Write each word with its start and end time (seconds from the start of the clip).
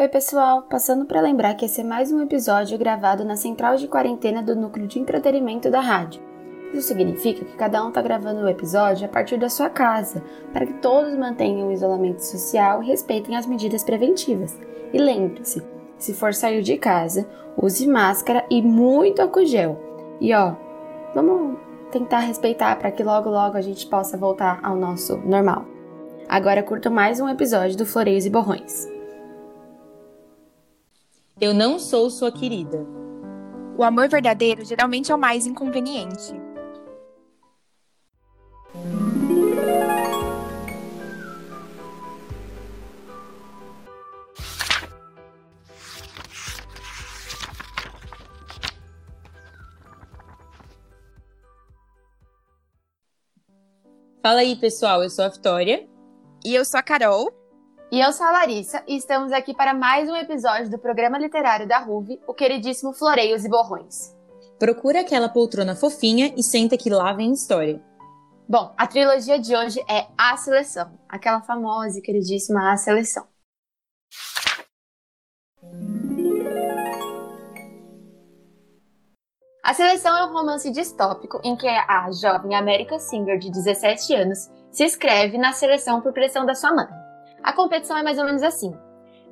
Oi, 0.00 0.08
pessoal! 0.08 0.62
Passando 0.62 1.04
para 1.04 1.20
lembrar 1.20 1.52
que 1.52 1.66
esse 1.66 1.82
é 1.82 1.84
mais 1.84 2.10
um 2.10 2.22
episódio 2.22 2.78
gravado 2.78 3.22
na 3.22 3.36
central 3.36 3.76
de 3.76 3.86
quarentena 3.86 4.42
do 4.42 4.56
núcleo 4.56 4.86
de 4.86 4.98
entretenimento 4.98 5.70
da 5.70 5.78
rádio. 5.80 6.22
Isso 6.72 6.88
significa 6.88 7.44
que 7.44 7.54
cada 7.54 7.84
um 7.84 7.88
está 7.88 8.00
gravando 8.00 8.40
o 8.40 8.48
episódio 8.48 9.04
a 9.04 9.10
partir 9.10 9.36
da 9.36 9.50
sua 9.50 9.68
casa, 9.68 10.22
para 10.54 10.64
que 10.64 10.72
todos 10.72 11.14
mantenham 11.18 11.68
o 11.68 11.72
isolamento 11.72 12.20
social 12.20 12.82
e 12.82 12.86
respeitem 12.86 13.36
as 13.36 13.44
medidas 13.44 13.84
preventivas. 13.84 14.58
E 14.90 14.96
lembre-se, 14.96 15.62
se 15.98 16.14
for 16.14 16.32
sair 16.32 16.62
de 16.62 16.78
casa, 16.78 17.28
use 17.54 17.86
máscara 17.86 18.42
e 18.48 18.62
muito 18.62 19.20
álcool 19.20 19.44
gel. 19.44 19.78
E 20.18 20.32
ó, 20.32 20.54
vamos 21.14 21.58
tentar 21.90 22.20
respeitar 22.20 22.74
para 22.76 22.90
que 22.90 23.04
logo 23.04 23.28
logo 23.28 23.58
a 23.58 23.60
gente 23.60 23.86
possa 23.86 24.16
voltar 24.16 24.60
ao 24.62 24.76
nosso 24.76 25.18
normal. 25.18 25.66
Agora 26.26 26.62
curto 26.62 26.90
mais 26.90 27.20
um 27.20 27.28
episódio 27.28 27.76
do 27.76 27.84
Floreios 27.84 28.24
e 28.24 28.30
Borrões. 28.30 28.99
Eu 31.40 31.54
não 31.54 31.78
sou 31.78 32.10
sua 32.10 32.30
querida. 32.30 32.86
O 33.78 33.82
amor 33.82 34.10
verdadeiro 34.10 34.62
geralmente 34.62 35.10
é 35.10 35.14
o 35.14 35.18
mais 35.18 35.46
inconveniente. 35.46 36.34
Fala 54.22 54.40
aí, 54.40 54.54
pessoal. 54.56 55.02
Eu 55.02 55.08
sou 55.08 55.24
a 55.24 55.28
Vitória. 55.28 55.88
E 56.44 56.54
eu 56.54 56.66
sou 56.66 56.78
a 56.78 56.82
Carol. 56.82 57.39
E 57.92 58.00
eu 58.00 58.12
sou 58.12 58.24
a 58.24 58.30
Larissa 58.30 58.84
e 58.86 58.96
estamos 58.96 59.32
aqui 59.32 59.52
para 59.52 59.74
mais 59.74 60.08
um 60.08 60.14
episódio 60.14 60.70
do 60.70 60.78
programa 60.78 61.18
literário 61.18 61.66
da 61.66 61.80
RUV, 61.80 62.20
o 62.24 62.32
queridíssimo 62.32 62.92
Floreios 62.92 63.44
e 63.44 63.48
Borrões. 63.48 64.16
Procura 64.60 65.00
aquela 65.00 65.28
poltrona 65.28 65.74
fofinha 65.74 66.32
e 66.36 66.42
senta 66.42 66.78
que 66.78 66.88
lá 66.88 67.12
vem 67.12 67.32
história. 67.32 67.82
Bom, 68.48 68.72
a 68.78 68.86
trilogia 68.86 69.40
de 69.40 69.56
hoje 69.56 69.80
é 69.88 70.06
A 70.16 70.36
Seleção, 70.36 70.96
aquela 71.08 71.42
famosa 71.42 71.98
e 71.98 72.02
queridíssima 72.02 72.72
A 72.72 72.76
Seleção. 72.76 73.26
A 79.64 79.74
Seleção 79.74 80.16
é 80.16 80.26
um 80.26 80.32
romance 80.32 80.70
distópico 80.70 81.40
em 81.42 81.56
que 81.56 81.66
a 81.66 82.08
jovem 82.12 82.54
América 82.54 83.00
Singer, 83.00 83.36
de 83.36 83.50
17 83.50 84.14
anos, 84.14 84.48
se 84.70 84.84
inscreve 84.84 85.36
na 85.36 85.52
seleção 85.52 86.00
por 86.00 86.12
pressão 86.12 86.46
da 86.46 86.54
sua 86.54 86.72
mãe. 86.72 86.99
A 87.42 87.52
competição 87.52 87.96
é 87.96 88.02
mais 88.02 88.18
ou 88.18 88.24
menos 88.24 88.42
assim. 88.42 88.72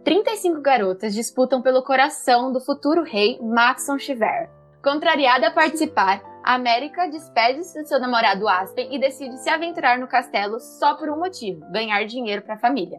35 0.05 0.61
garotas 0.61 1.15
disputam 1.15 1.61
pelo 1.61 1.83
coração 1.83 2.53
do 2.53 2.61
futuro 2.61 3.03
rei 3.03 3.39
Maxon 3.43 3.99
Chiver. 3.99 4.51
Contrariada 4.83 5.49
a 5.49 5.51
participar, 5.51 6.23
a 6.45 6.55
América 6.55 7.09
despede-se 7.09 7.83
do 7.83 7.87
seu 7.87 8.01
namorado 8.01 8.49
Aspen 8.49 8.95
e 8.95 8.99
decide 8.99 9.37
se 9.39 9.51
aventurar 9.51 9.99
no 9.99 10.07
castelo 10.07 10.59
só 10.61 10.95
por 10.95 11.11
um 11.11 11.19
motivo: 11.19 11.61
ganhar 11.73 12.05
dinheiro 12.05 12.43
para 12.43 12.55
a 12.55 12.59
família. 12.59 12.99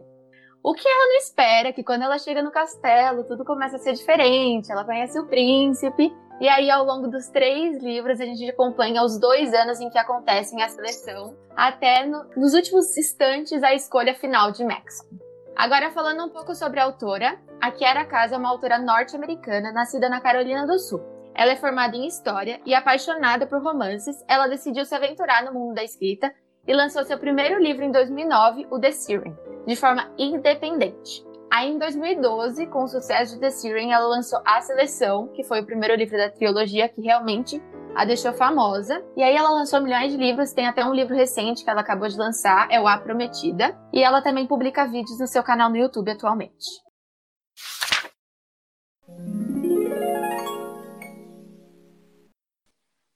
O 0.62 0.74
que 0.74 0.86
ela 0.86 1.06
não 1.06 1.16
espera 1.16 1.70
é 1.70 1.72
que 1.72 1.82
quando 1.82 2.02
ela 2.02 2.18
chega 2.18 2.42
no 2.42 2.52
castelo, 2.52 3.24
tudo 3.24 3.44
começa 3.44 3.76
a 3.76 3.78
ser 3.78 3.94
diferente. 3.94 4.70
Ela 4.70 4.84
conhece 4.84 5.18
o 5.18 5.26
príncipe, 5.26 6.12
e 6.40 6.48
aí 6.48 6.70
ao 6.70 6.84
longo 6.84 7.08
dos 7.08 7.28
três 7.28 7.82
livros 7.82 8.20
a 8.20 8.24
gente 8.24 8.48
acompanha 8.48 9.04
os 9.04 9.18
dois 9.18 9.52
anos 9.52 9.78
em 9.78 9.90
que 9.90 9.98
acontecem 9.98 10.62
a 10.62 10.68
seleção, 10.68 11.36
até 11.54 12.06
no, 12.06 12.24
nos 12.34 12.54
últimos 12.54 12.96
instantes 12.96 13.62
a 13.62 13.74
escolha 13.74 14.14
final 14.14 14.50
de 14.50 14.64
Maxon. 14.64 15.06
Agora 15.54 15.90
falando 15.90 16.24
um 16.24 16.30
pouco 16.30 16.54
sobre 16.54 16.80
a 16.80 16.84
autora, 16.84 17.38
a 17.60 17.70
Kiara 17.70 18.06
Casa 18.06 18.36
é 18.36 18.38
uma 18.38 18.48
autora 18.48 18.78
norte-americana 18.78 19.70
nascida 19.70 20.08
na 20.08 20.20
Carolina 20.20 20.66
do 20.66 20.78
Sul. 20.78 21.02
Ela 21.34 21.52
é 21.52 21.56
formada 21.56 21.94
em 21.94 22.06
História 22.06 22.60
e 22.64 22.74
apaixonada 22.74 23.46
por 23.46 23.62
romances, 23.62 24.24
ela 24.26 24.46
decidiu 24.46 24.86
se 24.86 24.94
aventurar 24.94 25.44
no 25.44 25.52
mundo 25.52 25.74
da 25.74 25.84
escrita 25.84 26.32
e 26.66 26.72
lançou 26.72 27.04
seu 27.04 27.18
primeiro 27.18 27.62
livro 27.62 27.84
em 27.84 27.90
2009, 27.90 28.66
o 28.70 28.78
The 28.78 28.92
Siren, 28.92 29.36
de 29.66 29.76
forma 29.76 30.10
independente. 30.16 31.29
Aí, 31.52 31.68
em 31.68 31.78
2012, 31.78 32.66
com 32.68 32.84
o 32.84 32.88
sucesso 32.88 33.34
de 33.34 33.40
The 33.40 33.50
Siren, 33.50 33.90
ela 33.92 34.06
lançou 34.06 34.40
A 34.44 34.60
Seleção, 34.60 35.26
que 35.34 35.42
foi 35.42 35.60
o 35.60 35.66
primeiro 35.66 35.96
livro 35.96 36.16
da 36.16 36.30
trilogia 36.30 36.88
que 36.88 37.00
realmente 37.00 37.60
a 37.92 38.04
deixou 38.04 38.32
famosa. 38.32 39.04
E 39.16 39.22
aí 39.22 39.34
ela 39.34 39.50
lançou 39.50 39.80
milhões 39.80 40.12
de 40.12 40.16
livros, 40.16 40.52
tem 40.52 40.68
até 40.68 40.84
um 40.84 40.94
livro 40.94 41.12
recente 41.12 41.64
que 41.64 41.68
ela 41.68 41.80
acabou 41.80 42.06
de 42.06 42.16
lançar, 42.16 42.68
é 42.70 42.80
o 42.80 42.86
A 42.86 42.96
Prometida. 42.98 43.76
E 43.92 44.00
ela 44.00 44.22
também 44.22 44.46
publica 44.46 44.86
vídeos 44.86 45.18
no 45.18 45.26
seu 45.26 45.42
canal 45.42 45.68
no 45.68 45.76
YouTube 45.76 46.12
atualmente. 46.12 46.66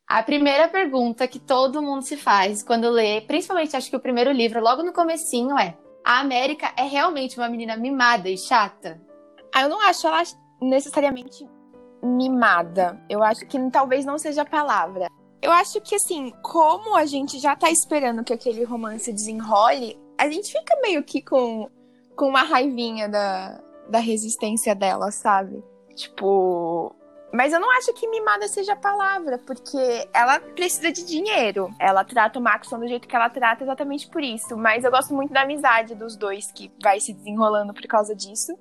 A 0.08 0.22
primeira 0.24 0.66
pergunta 0.68 1.28
que 1.28 1.38
todo 1.38 1.82
mundo 1.82 2.02
se 2.02 2.16
faz 2.16 2.64
quando 2.64 2.90
lê, 2.90 3.20
principalmente 3.20 3.76
acho 3.76 3.90
que 3.90 3.96
o 3.96 4.00
primeiro 4.00 4.32
livro, 4.32 4.60
logo 4.60 4.82
no 4.82 4.92
comecinho, 4.92 5.56
é: 5.56 5.76
a 6.04 6.20
América 6.20 6.72
é 6.76 6.82
realmente 6.82 7.38
uma 7.38 7.48
menina 7.48 7.76
mimada 7.76 8.28
e 8.28 8.36
chata? 8.36 9.00
Ah, 9.54 9.62
eu 9.62 9.68
não 9.68 9.80
acho 9.80 10.06
ela 10.06 10.22
necessariamente 10.60 11.48
mimada. 12.02 13.02
Eu 13.08 13.22
acho 13.22 13.46
que 13.46 13.58
talvez 13.70 14.04
não 14.04 14.18
seja 14.18 14.42
a 14.42 14.46
palavra. 14.46 15.08
Eu 15.40 15.50
acho 15.50 15.80
que 15.80 15.94
assim, 15.94 16.32
como 16.42 16.94
a 16.94 17.06
gente 17.06 17.38
já 17.38 17.56
tá 17.56 17.70
esperando 17.70 18.24
que 18.24 18.32
aquele 18.32 18.64
romance 18.64 19.12
desenrole, 19.12 19.98
a 20.18 20.28
gente 20.28 20.52
fica 20.52 20.78
meio 20.82 21.02
que 21.02 21.22
com, 21.22 21.70
com 22.16 22.28
uma 22.28 22.42
raivinha 22.42 23.08
da, 23.08 23.60
da 23.88 23.98
resistência 23.98 24.74
dela, 24.74 25.10
sabe? 25.10 25.62
Tipo, 25.94 26.94
mas 27.34 27.52
eu 27.52 27.58
não 27.58 27.68
acho 27.76 27.92
que 27.94 28.06
mimada 28.06 28.46
seja 28.46 28.74
a 28.74 28.76
palavra, 28.76 29.38
porque 29.38 30.08
ela 30.14 30.38
precisa 30.38 30.92
de 30.92 31.04
dinheiro. 31.04 31.68
Ela 31.80 32.04
trata 32.04 32.38
o 32.38 32.42
Maxon 32.42 32.78
do 32.78 32.86
jeito 32.86 33.08
que 33.08 33.16
ela 33.16 33.28
trata 33.28 33.64
exatamente 33.64 34.06
por 34.06 34.22
isso. 34.22 34.56
Mas 34.56 34.84
eu 34.84 34.90
gosto 34.92 35.12
muito 35.12 35.32
da 35.32 35.42
amizade 35.42 35.96
dos 35.96 36.14
dois, 36.14 36.52
que 36.52 36.70
vai 36.80 37.00
se 37.00 37.12
desenrolando 37.12 37.74
por 37.74 37.82
causa 37.88 38.14
disso. 38.14 38.56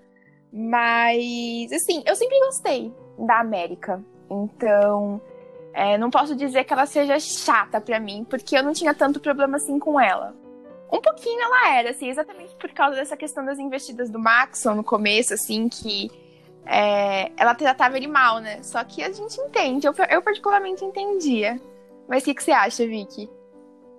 Mas, 0.52 1.72
assim, 1.72 2.02
eu 2.04 2.16
sempre 2.16 2.40
gostei 2.40 2.92
da 3.20 3.42
América. 3.42 4.04
Então, 4.28 5.22
é, 5.72 5.96
não 6.00 6.10
posso 6.10 6.36
dizer 6.36 6.64
que 6.64 6.74
ela 6.74 6.88
seja 6.88 7.20
chata 7.20 7.80
para 7.80 8.00
mim, 8.00 8.26
porque 8.28 8.58
eu 8.58 8.64
não 8.64 8.74
tinha 8.74 8.96
tanto 8.96 9.20
problema 9.20 9.58
assim 9.58 9.78
com 9.78 10.02
ela. 10.02 10.34
Um 10.92 11.00
pouquinho 11.00 11.42
ela 11.44 11.76
era, 11.76 11.92
assim, 11.92 12.10
exatamente 12.10 12.56
por 12.56 12.72
causa 12.72 12.96
dessa 12.96 13.16
questão 13.16 13.46
das 13.46 13.60
investidas 13.60 14.10
do 14.10 14.18
Maxon 14.18 14.74
no 14.74 14.84
começo, 14.84 15.36
assim, 15.36 15.70
que 15.70 16.23
é, 16.66 17.32
ela 17.38 17.56
tratava 17.56 17.98
ele 17.98 18.08
mal, 18.08 18.40
né? 18.40 18.62
Só 18.64 18.84
que 18.84 19.04
a 19.04 19.12
gente 19.12 19.40
entende, 19.40 19.88
eu, 19.88 19.94
eu 20.10 20.22
particularmente 20.22 20.84
entendia. 20.84 21.60
Mas 22.08 22.24
o 22.24 22.26
que, 22.26 22.34
que 22.34 22.44
você 22.44 22.52
acha, 22.52 22.86
Vicky? 22.86 23.30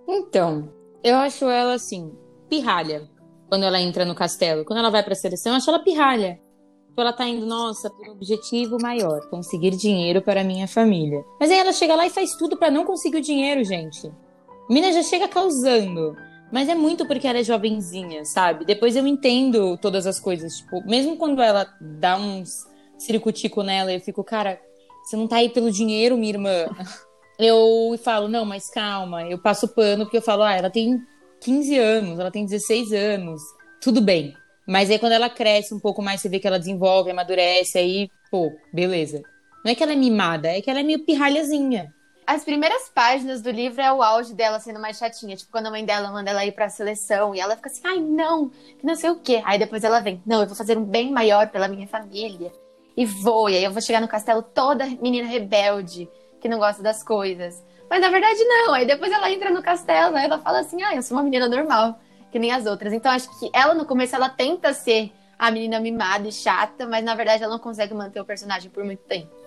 Então, 0.07 0.71
eu 1.03 1.17
acho 1.17 1.49
ela 1.49 1.75
assim, 1.75 2.13
pirralha, 2.49 3.09
quando 3.49 3.65
ela 3.65 3.81
entra 3.81 4.05
no 4.05 4.15
castelo. 4.15 4.65
Quando 4.65 4.79
ela 4.79 4.91
vai 4.91 5.03
pra 5.03 5.15
seleção, 5.15 5.53
eu 5.53 5.57
acho 5.57 5.71
ela 5.71 5.83
pirralha. 5.83 6.41
Tipo, 6.89 7.01
ela 7.01 7.13
tá 7.13 7.27
indo, 7.27 7.45
nossa, 7.45 7.91
por 7.91 8.09
um 8.09 8.13
objetivo 8.13 8.79
maior, 8.81 9.29
conseguir 9.29 9.71
dinheiro 9.71 10.23
para 10.23 10.45
minha 10.45 10.69
família. 10.69 11.25
Mas 11.41 11.51
aí 11.51 11.59
ela 11.59 11.73
chega 11.73 11.97
lá 11.97 12.07
e 12.07 12.11
faz 12.11 12.37
tudo 12.37 12.57
para 12.57 12.71
não 12.71 12.85
conseguir 12.85 13.19
o 13.19 13.23
dinheiro, 13.23 13.65
gente. 13.65 14.07
A 14.07 14.73
mina 14.73 14.93
já 14.93 15.03
chega 15.03 15.27
causando. 15.27 16.17
Mas 16.55 16.69
é 16.69 16.75
muito 16.77 17.05
porque 17.05 17.27
ela 17.27 17.41
é 17.41 17.43
jovenzinha, 17.43 18.25
sabe? 18.25 18.65
Depois 18.65 18.95
eu 18.95 19.05
entendo 19.09 19.77
todas 19.77 20.07
as 20.07 20.21
coisas. 20.21 20.59
Tipo, 20.59 20.87
mesmo 20.87 21.17
quando 21.17 21.43
ela 21.43 21.67
dá 21.81 22.17
uns 22.17 22.65
ciricutico 22.97 23.65
nela, 23.65 23.93
eu 23.93 23.99
fico, 23.99 24.23
cara, 24.23 24.61
você 25.03 25.17
não 25.17 25.27
tá 25.27 25.39
aí 25.39 25.49
pelo 25.49 25.73
dinheiro, 25.73 26.17
minha 26.17 26.31
irmã. 26.31 26.67
Eu 27.37 27.99
falo, 28.01 28.29
não, 28.29 28.45
mas 28.45 28.71
calma, 28.71 29.25
eu 29.25 29.37
passo 29.37 29.67
pano 29.67 30.05
porque 30.05 30.19
eu 30.19 30.23
falo, 30.23 30.45
ah, 30.45 30.55
ela 30.55 30.71
tem 30.71 31.03
15 31.41 31.77
anos, 31.77 32.21
ela 32.21 32.31
tem 32.31 32.45
16 32.45 32.93
anos, 32.93 33.43
tudo 33.83 34.01
bem. 34.01 34.37
Mas 34.69 34.89
aí 34.89 35.01
quando 35.01 35.15
ela 35.15 35.29
cresce 35.29 35.75
um 35.75 35.81
pouco 35.81 36.01
mais, 36.01 36.21
você 36.21 36.29
vê 36.29 36.39
que 36.39 36.47
ela 36.47 36.61
desenvolve, 36.61 37.11
amadurece, 37.11 37.77
aí, 37.77 38.09
pô, 38.31 38.53
beleza. 38.73 39.21
Não 39.65 39.73
é 39.73 39.75
que 39.75 39.83
ela 39.83 39.95
é 39.95 39.97
mimada, 39.97 40.47
é 40.47 40.63
que 40.63 40.71
ela 40.71 40.79
é 40.79 40.85
meio 40.85 41.05
pirralhazinha. 41.05 41.93
As 42.27 42.43
primeiras 42.43 42.89
páginas 42.89 43.43
do 43.43 43.51
livro 43.51 43.83
é 43.83 43.93
o 43.93 44.03
auge 44.03 44.33
dela 44.33 44.59
sendo 44.59 44.81
mais 44.81 44.97
chatinha. 44.97 45.37
Tipo, 45.37 45.53
quando 45.53 45.67
a 45.67 45.71
mãe 45.71 45.85
dela 45.85 46.11
manda 46.11 46.31
ela 46.31 46.45
ir 46.45 46.53
pra 46.53 46.71
seleção 46.71 47.35
e 47.35 47.41
ela 47.41 47.55
fica 47.55 47.69
assim, 47.69 47.83
ai, 47.85 48.01
não, 48.01 48.49
que 48.49 48.87
não 48.87 48.95
sei 48.95 49.11
o 49.11 49.17
quê. 49.17 49.43
Aí 49.45 49.59
depois 49.59 49.85
ela 49.85 50.01
vem, 50.01 50.23
não, 50.25 50.41
eu 50.41 50.47
vou 50.47 50.57
fazer 50.57 50.79
um 50.79 50.85
bem 50.85 51.11
maior 51.13 51.49
pela 51.49 51.69
minha 51.69 51.87
família. 51.87 52.51
E 52.97 53.05
vou, 53.05 53.51
e 53.51 53.57
aí 53.57 53.65
eu 53.65 53.73
vou 53.73 53.83
chegar 53.83 54.01
no 54.01 54.09
castelo 54.09 54.41
toda 54.41 54.87
menina 54.87 55.29
rebelde, 55.29 56.09
que 56.41 56.49
não 56.49 56.59
gosta 56.59 56.83
das 56.83 57.03
coisas. 57.03 57.63
Mas 57.91 58.01
na 58.01 58.09
verdade 58.09 58.43
não. 58.45 58.73
Aí 58.73 58.87
depois 58.87 59.13
ela 59.13 59.31
entra 59.31 59.51
no 59.51 59.63
castelo, 59.63 60.17
aí 60.17 60.25
ela 60.25 60.39
fala 60.39 60.61
assim, 60.61 60.83
ah, 60.83 60.95
eu 60.95 61.03
sou 61.03 61.19
uma 61.19 61.25
menina 61.25 61.47
normal, 61.47 62.01
que 62.33 62.39
nem 62.39 62.53
as 62.53 62.65
outras. 62.65 62.95
Então 62.95 63.13
acho 63.13 63.29
que 63.39 63.51
ela 63.53 63.75
no 63.75 63.85
começo 63.85 64.17
ela 64.17 64.31
tenta 64.31 64.73
ser 64.73 65.13
a 65.39 65.51
menina 65.51 65.79
mimada 65.79 66.27
e 66.27 66.33
chata, 66.33 66.87
mas 66.87 67.05
na 67.05 67.15
verdade 67.15 67.43
ela 67.43 67.53
não 67.53 67.59
consegue 67.59 67.93
manter 67.93 68.21
o 68.21 68.25
personagem 68.25 68.71
por 68.71 68.83
muito 68.83 69.03
tempo. 69.03 69.44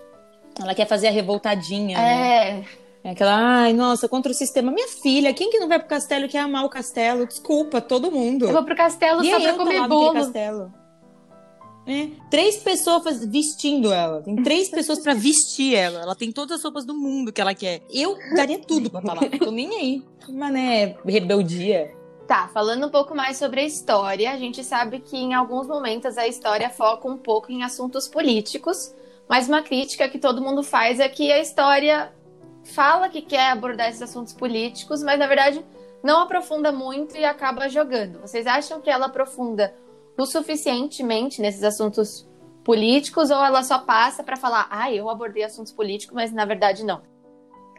Ela 0.60 0.74
quer 0.74 0.86
fazer 0.86 1.08
a 1.08 1.10
revoltadinha, 1.10 1.98
é. 1.98 2.54
né? 2.54 2.64
É 3.04 3.10
aquela, 3.10 3.62
ai, 3.62 3.72
nossa, 3.72 4.08
contra 4.08 4.32
o 4.32 4.34
sistema. 4.34 4.72
Minha 4.72 4.88
filha, 4.88 5.32
quem 5.32 5.50
que 5.50 5.58
não 5.58 5.68
vai 5.68 5.78
pro 5.78 5.88
castelo 5.88 6.24
e 6.24 6.28
quer 6.28 6.40
amar 6.40 6.64
o 6.64 6.68
castelo? 6.68 7.26
Desculpa, 7.26 7.80
todo 7.80 8.10
mundo. 8.10 8.46
Eu 8.46 8.52
vou 8.52 8.64
pro 8.64 8.76
castelo 8.76 9.22
e 9.24 9.30
só 9.30 9.40
pra 9.40 9.50
eu 9.50 9.56
comer 9.56 9.88
bolo. 9.88 10.14
Castelo. 10.14 10.72
né? 11.86 12.10
Três 12.28 12.56
pessoas 12.56 13.24
vestindo 13.24 13.92
ela. 13.92 14.20
Tem 14.20 14.36
três 14.42 14.68
pessoas 14.70 14.98
para 15.00 15.14
vestir 15.14 15.74
ela. 15.74 16.00
Ela 16.00 16.14
tem 16.14 16.32
todas 16.32 16.58
as 16.58 16.64
roupas 16.64 16.84
do 16.84 16.92
mundo 16.92 17.32
que 17.32 17.40
ela 17.40 17.54
quer. 17.54 17.82
Eu 17.90 18.16
daria 18.34 18.58
tudo 18.58 18.90
pra 18.90 19.00
estar 19.00 19.14
lá. 19.14 19.20
Tô 19.38 19.50
nem 19.52 19.74
aí. 19.74 20.02
Mané, 20.28 20.96
rebeldia. 21.06 21.96
Tá, 22.26 22.50
falando 22.52 22.86
um 22.86 22.90
pouco 22.90 23.14
mais 23.14 23.38
sobre 23.38 23.60
a 23.60 23.64
história, 23.64 24.30
a 24.30 24.36
gente 24.36 24.62
sabe 24.62 25.00
que 25.00 25.16
em 25.16 25.32
alguns 25.32 25.66
momentos 25.66 26.18
a 26.18 26.28
história 26.28 26.68
foca 26.68 27.08
um 27.08 27.16
pouco 27.16 27.50
em 27.50 27.62
assuntos 27.62 28.06
políticos, 28.06 28.94
mas 29.28 29.48
uma 29.48 29.62
crítica 29.62 30.08
que 30.08 30.18
todo 30.18 30.42
mundo 30.42 30.62
faz 30.62 31.00
é 31.00 31.08
que 31.08 31.30
a 31.30 31.38
história 31.38 32.12
fala 32.64 33.08
que 33.08 33.22
quer 33.22 33.50
abordar 33.50 33.88
esses 33.88 34.02
assuntos 34.02 34.32
políticos, 34.32 35.02
mas 35.02 35.18
na 35.18 35.26
verdade 35.26 35.64
não 36.02 36.20
aprofunda 36.20 36.70
muito 36.72 37.16
e 37.16 37.24
acaba 37.24 37.68
jogando. 37.68 38.20
Vocês 38.20 38.46
acham 38.46 38.80
que 38.80 38.90
ela 38.90 39.06
aprofunda 39.06 39.74
o 40.16 40.26
suficientemente 40.26 41.40
nesses 41.40 41.62
assuntos 41.62 42.28
políticos 42.64 43.30
ou 43.30 43.42
ela 43.44 43.62
só 43.62 43.78
passa 43.78 44.22
para 44.22 44.36
falar, 44.36 44.66
ah, 44.70 44.92
eu 44.92 45.08
abordei 45.08 45.42
assuntos 45.42 45.72
políticos, 45.72 46.14
mas 46.14 46.32
na 46.32 46.44
verdade 46.44 46.84
não? 46.84 47.02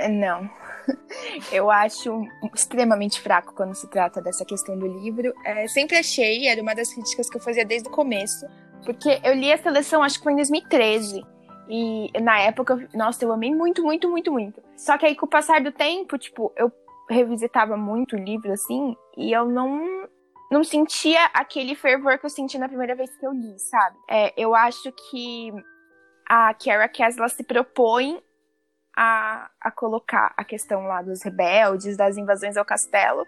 Não. 0.07 0.49
Eu 1.51 1.69
acho 1.69 2.25
extremamente 2.55 3.19
fraco 3.19 3.53
quando 3.53 3.75
se 3.75 3.87
trata 3.89 4.21
dessa 4.21 4.45
questão 4.45 4.79
do 4.79 4.87
livro. 4.87 5.33
É, 5.45 5.67
sempre 5.67 5.97
achei, 5.97 6.47
era 6.47 6.61
uma 6.61 6.73
das 6.73 6.93
críticas 6.93 7.29
que 7.29 7.37
eu 7.37 7.41
fazia 7.41 7.65
desde 7.65 7.89
o 7.89 7.91
começo, 7.91 8.47
porque 8.83 9.19
eu 9.23 9.33
li 9.33 9.51
a 9.51 9.57
seleção, 9.57 10.01
acho 10.01 10.17
que 10.17 10.23
foi 10.23 10.33
em 10.33 10.37
2013. 10.37 11.23
E 11.69 12.11
na 12.19 12.39
época, 12.39 12.89
nossa, 12.95 13.23
eu 13.23 13.31
amei 13.31 13.53
muito, 13.53 13.83
muito, 13.83 14.09
muito, 14.09 14.31
muito. 14.31 14.61
Só 14.75 14.97
que 14.97 15.05
aí, 15.05 15.15
com 15.15 15.27
o 15.27 15.29
passar 15.29 15.61
do 15.61 15.71
tempo, 15.71 16.17
tipo, 16.17 16.51
eu 16.57 16.71
revisitava 17.07 17.77
muito 17.77 18.15
o 18.15 18.19
livro, 18.19 18.51
assim, 18.51 18.95
e 19.15 19.31
eu 19.31 19.45
não 19.45 20.07
não 20.51 20.63
sentia 20.63 21.25
aquele 21.25 21.75
fervor 21.75 22.17
que 22.17 22.25
eu 22.25 22.29
senti 22.29 22.57
na 22.57 22.67
primeira 22.67 22.95
vez 22.95 23.15
que 23.15 23.23
eu 23.23 23.31
li, 23.31 23.59
sabe? 23.59 23.95
É, 24.09 24.33
eu 24.35 24.55
acho 24.55 24.91
que 24.91 25.53
a 26.27 26.53
Kara 26.55 26.89
Cass 26.89 27.17
se 27.33 27.43
propõe 27.43 28.19
a, 28.97 29.49
a 29.61 29.69
colocar 29.69 30.33
a 30.35 30.43
questão 30.43 30.87
lá 30.87 31.03
dos 31.03 31.21
rebeldes, 31.21 31.95
das 31.95 32.17
invasões 32.17 32.57
ao 32.57 32.65
castelo, 32.65 33.27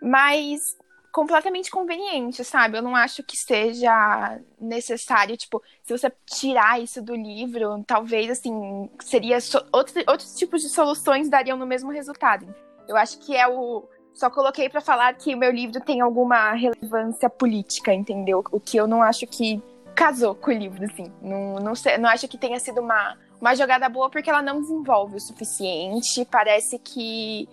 mas 0.00 0.76
completamente 1.12 1.70
conveniente, 1.70 2.42
sabe? 2.42 2.78
Eu 2.78 2.82
não 2.82 2.96
acho 2.96 3.22
que 3.22 3.36
seja 3.36 4.40
necessário, 4.58 5.36
tipo, 5.36 5.62
se 5.82 5.96
você 5.96 6.10
tirar 6.24 6.80
isso 6.80 7.02
do 7.02 7.14
livro, 7.14 7.84
talvez, 7.86 8.30
assim, 8.30 8.88
seria 9.00 9.40
so 9.40 9.62
outros, 9.70 10.02
outros 10.08 10.34
tipos 10.34 10.62
de 10.62 10.70
soluções 10.70 11.28
dariam 11.28 11.58
no 11.58 11.66
mesmo 11.66 11.90
resultado. 11.90 12.52
Eu 12.88 12.96
acho 12.96 13.18
que 13.18 13.36
é 13.36 13.46
o, 13.46 13.86
só 14.14 14.30
coloquei 14.30 14.68
para 14.68 14.80
falar 14.80 15.14
que 15.14 15.34
o 15.34 15.38
meu 15.38 15.50
livro 15.50 15.80
tem 15.80 16.00
alguma 16.00 16.52
relevância 16.52 17.28
política, 17.28 17.92
entendeu? 17.92 18.42
O 18.50 18.58
que 18.58 18.76
eu 18.76 18.86
não 18.86 19.02
acho 19.02 19.26
que 19.26 19.62
casou 19.94 20.34
com 20.34 20.50
o 20.50 20.54
livro, 20.54 20.84
assim. 20.84 21.12
Não, 21.20 21.56
não, 21.56 21.74
sei, 21.74 21.98
não 21.98 22.08
acho 22.08 22.26
que 22.26 22.38
tenha 22.38 22.58
sido 22.58 22.80
uma, 22.80 23.16
uma 23.40 23.54
jogada 23.54 23.88
boa 23.88 24.10
porque 24.10 24.30
ela 24.30 24.42
não 24.42 24.60
desenvolve 24.60 25.16
o 25.16 25.20
suficiente. 25.20 26.26
Parece 26.30 26.78
que. 26.78 27.48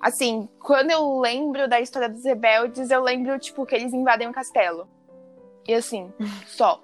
Assim, 0.00 0.48
quando 0.58 0.90
eu 0.90 1.20
lembro 1.20 1.68
da 1.68 1.80
história 1.80 2.08
dos 2.08 2.24
rebeldes, 2.24 2.90
eu 2.90 3.02
lembro, 3.02 3.38
tipo, 3.38 3.66
que 3.66 3.74
eles 3.74 3.92
invadem 3.92 4.26
um 4.26 4.32
castelo. 4.32 4.88
E 5.68 5.74
assim, 5.74 6.12
só. 6.46 6.82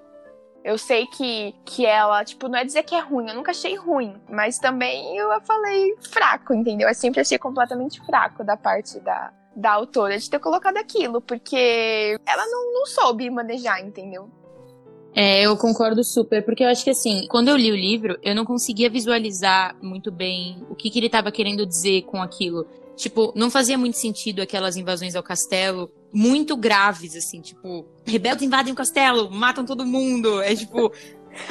Eu 0.63 0.77
sei 0.77 1.07
que, 1.07 1.55
que 1.65 1.87
ela, 1.87 2.25
tipo, 2.25 2.49
não 2.49 2.59
é 2.59 2.65
dizer 2.65 2.83
que 2.83 2.95
é 2.95 2.99
ruim, 2.99 3.29
eu 3.29 3.35
nunca 3.37 3.53
achei 3.53 3.77
ruim, 3.77 4.17
mas 4.29 4.59
também 4.59 5.17
eu 5.17 5.41
falei 5.43 5.95
fraco, 6.11 6.53
entendeu? 6.53 6.89
Eu 6.89 6.95
sempre 6.95 7.21
achei 7.21 7.39
completamente 7.39 8.05
fraco 8.05 8.43
da 8.43 8.57
parte 8.57 8.99
da, 8.99 9.33
da 9.55 9.73
autora 9.73 10.19
de 10.19 10.29
ter 10.29 10.41
colocado 10.41 10.77
aquilo, 10.77 11.21
porque 11.21 12.19
ela 12.27 12.45
não, 12.47 12.75
não 12.75 12.87
soube 12.87 13.31
manejar, 13.31 13.81
entendeu? 13.81 14.29
É, 15.15 15.41
eu 15.41 15.57
concordo 15.57 16.03
super, 16.05 16.45
porque 16.45 16.63
eu 16.65 16.69
acho 16.69 16.85
que 16.85 16.91
assim, 16.91 17.27
quando 17.31 17.49
eu 17.49 17.57
li 17.57 17.71
o 17.71 17.77
livro, 17.77 18.19
eu 18.23 18.35
não 18.35 18.45
conseguia 18.45 18.91
visualizar 18.91 19.75
muito 19.81 20.11
bem 20.11 20.63
o 20.69 20.75
que, 20.75 20.91
que 20.91 20.99
ele 20.99 21.07
estava 21.07 21.31
querendo 21.31 21.65
dizer 21.65 22.03
com 22.03 22.21
aquilo. 22.21 22.67
Tipo, 22.97 23.33
não 23.37 23.51
fazia 23.51 23.77
muito 23.77 23.99
sentido 23.99 24.41
aquelas 24.41 24.77
invasões 24.77 25.15
ao 25.15 25.23
castelo 25.23 25.93
muito 26.13 26.57
graves, 26.57 27.15
assim, 27.15 27.43
tipo, 27.43 27.87
rebeldes 28.07 28.43
invadem 28.43 28.73
o 28.73 28.77
castelo, 28.77 29.31
matam 29.31 29.67
todo 29.67 29.85
mundo. 29.85 30.41
É 30.43 30.55
tipo. 30.55 30.93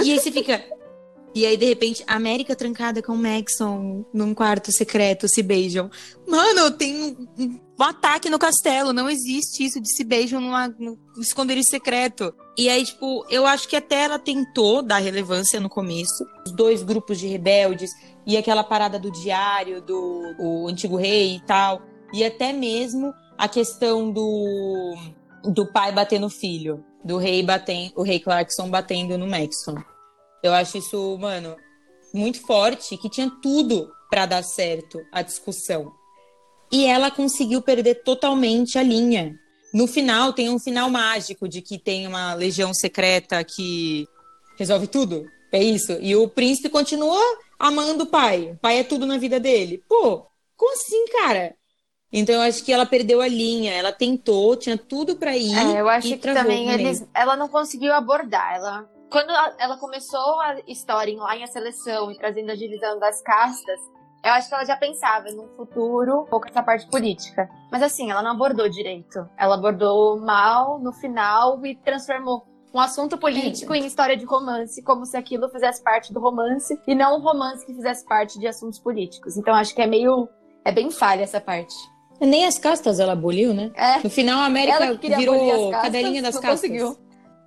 E 0.03 0.12
aí 0.12 0.19
você 0.19 0.31
fica. 0.31 0.65
E 1.36 1.45
aí, 1.45 1.56
de 1.56 1.65
repente, 1.65 2.03
a 2.07 2.15
América 2.15 2.56
trancada 2.56 3.03
com 3.03 3.12
o 3.12 3.18
Maxon 3.18 4.03
num 4.12 4.33
quarto 4.33 4.71
secreto 4.71 5.27
se 5.27 5.44
beijam. 5.44 5.92
Mano, 6.27 6.71
tem 6.71 7.03
um, 7.03 7.27
um 7.38 7.83
ataque 7.83 8.27
no 8.27 8.39
castelo. 8.39 8.92
Não 8.92 9.07
existe 9.07 9.63
isso 9.63 9.80
de 9.80 9.94
se 9.94 10.03
beijam 10.03 10.42
numa, 10.42 10.69
num 10.69 10.97
esconderijo 11.19 11.69
secreto. 11.69 12.33
E 12.57 12.68
aí, 12.68 12.83
tipo, 12.83 13.24
eu 13.30 13.45
acho 13.45 13.68
que 13.68 13.75
até 13.75 14.06
ela 14.06 14.18
tentou 14.18 14.81
dar 14.81 14.97
relevância 14.97 15.59
no 15.59 15.69
começo. 15.69 16.25
Os 16.47 16.51
dois 16.51 16.81
grupos 16.81 17.19
de 17.19 17.27
rebeldes 17.27 17.92
e 18.25 18.38
aquela 18.38 18.63
parada 18.63 18.98
do 19.00 19.12
diário 19.12 19.81
do 19.81 20.36
o 20.39 20.68
antigo 20.68 20.95
rei 20.95 21.36
e 21.36 21.39
tal. 21.42 21.81
E 22.13 22.24
até 22.24 22.51
mesmo 22.51 23.13
a 23.38 23.48
questão 23.48 24.12
do, 24.12 24.95
do 25.44 25.66
pai 25.72 25.92
bater 25.92 26.19
no 26.19 26.30
filho, 26.30 26.83
do 27.04 27.18
rei 27.18 27.44
batendo, 27.44 27.94
o 27.95 28.04
rei 28.04 28.19
Clarkson 28.19 28.69
batendo 28.69 29.18
no 29.18 29.27
Maxon. 29.27 29.75
Eu 30.42 30.54
acho 30.54 30.77
isso, 30.77 31.18
mano, 31.19 31.56
muito 32.13 32.42
forte, 32.42 32.98
que 32.98 33.10
tinha 33.10 33.30
tudo 33.42 33.92
para 34.10 34.25
dar 34.25 34.44
certo 34.44 35.01
a 35.12 35.21
discussão. 35.21 35.92
E 36.71 36.86
ela 36.86 37.12
conseguiu 37.12 37.62
perder 37.62 38.04
totalmente 38.04 38.78
a 38.78 38.83
linha. 38.83 39.36
No 39.74 39.88
final, 39.88 40.33
tem 40.33 40.50
um 40.50 40.60
final 40.60 40.89
mágico 40.89 41.48
de 41.48 41.62
que 41.62 41.78
tem 41.78 42.07
uma 42.07 42.33
legião 42.33 42.74
secreta 42.74 43.44
que 43.44 44.07
resolve 44.57 44.88
tudo. 44.88 45.25
É 45.51 45.62
isso. 45.62 45.94
E 46.01 46.16
o 46.16 46.28
príncipe 46.28 46.69
continua 46.69 47.19
amando 47.60 48.04
o 48.04 48.07
pai. 48.07 48.52
O 48.52 48.57
pai 48.57 48.80
é 48.80 48.84
tudo 48.84 49.06
na 49.06 49.18
vida 49.18 49.40
dele. 49.40 49.84
Pô, 49.88 50.25
como 50.56 50.74
assim, 50.74 51.06
cara? 51.07 51.56
Então 52.12 52.36
eu 52.36 52.42
acho 52.42 52.63
que 52.63 52.72
ela 52.72 52.86
perdeu 52.86 53.22
a 53.22 53.28
linha, 53.28 53.74
ela 53.74 53.92
tentou, 53.92 54.56
tinha 54.56 54.78
tudo 54.78 55.18
para 55.18 55.36
ir. 55.36 55.54
É, 55.57 55.81
eu 55.81 55.90
acho 55.90 56.18
que 56.18 56.34
também 56.34 56.69
eles, 56.69 57.06
ela 57.13 57.36
não 57.36 57.50
conseguiu 57.50 57.94
abordar. 57.94 58.56
Ela, 58.56 58.90
quando 59.12 59.31
ela 59.60 59.78
começou 59.78 60.40
a 60.40 60.56
história 60.68 61.12
em 61.12 61.18
lá 61.18 61.36
em 61.36 61.44
a 61.44 61.48
seleção 61.48 62.12
e 62.12 62.18
trazendo 62.18 62.52
agilizando 62.52 63.04
as 63.04 63.22
castas, 63.22 63.80
eu 64.24 64.31
acho 64.31 64.48
que 64.48 64.56
ela 64.56 64.66
já 64.66 64.78
pensava 64.78 65.30
no 65.31 65.48
futuro, 65.56 66.22
um 66.22 66.25
pouco 66.25 66.48
essa 66.48 66.63
parte 66.63 66.88
política. 66.88 67.50
Mas 67.72 67.84
assim, 67.84 68.10
ela 68.10 68.24
não 68.24 68.31
abordou 68.31 68.69
direito. 68.69 69.30
Ela 69.38 69.56
abordou 69.56 70.19
mal 70.19 70.80
no 70.80 70.94
final 70.94 71.66
e 71.66 71.75
transformou 71.75 72.46
um 72.75 72.80
assunto 72.80 73.18
político 73.18 73.74
em 73.74 73.86
história 73.86 74.18
de 74.18 74.25
romance, 74.25 74.83
como 74.83 75.06
se 75.06 75.16
aquilo 75.16 75.50
fizesse 75.50 75.81
parte 75.81 76.11
do 76.11 76.19
romance 76.19 76.78
e 76.85 76.94
não 76.94 77.18
um 77.18 77.21
romance 77.21 77.66
que 77.66 77.73
fizesse 77.73 78.06
parte 78.06 78.38
de 78.38 78.45
assuntos 78.47 78.78
políticos. 78.80 79.38
Então 79.38 79.56
acho 79.56 79.73
que 79.73 79.81
é 79.81 79.88
meio. 79.88 80.28
É 80.66 80.73
bem 80.73 80.92
falha 80.92 81.23
essa 81.23 81.40
parte. 81.40 81.73
Nem 82.19 82.45
as 82.45 82.59
castas 82.59 82.99
ela 82.99 83.14
aboliu, 83.14 83.54
né? 83.54 83.71
É. 83.76 83.99
No 84.04 84.09
final, 84.09 84.42
a 84.42 84.45
América 84.45 84.94
virou 84.94 85.71
castas, 85.71 85.81
cadelinha 85.83 86.21
das 86.21 86.35
castas. 86.38 86.61
Conseguiu. 86.61 86.97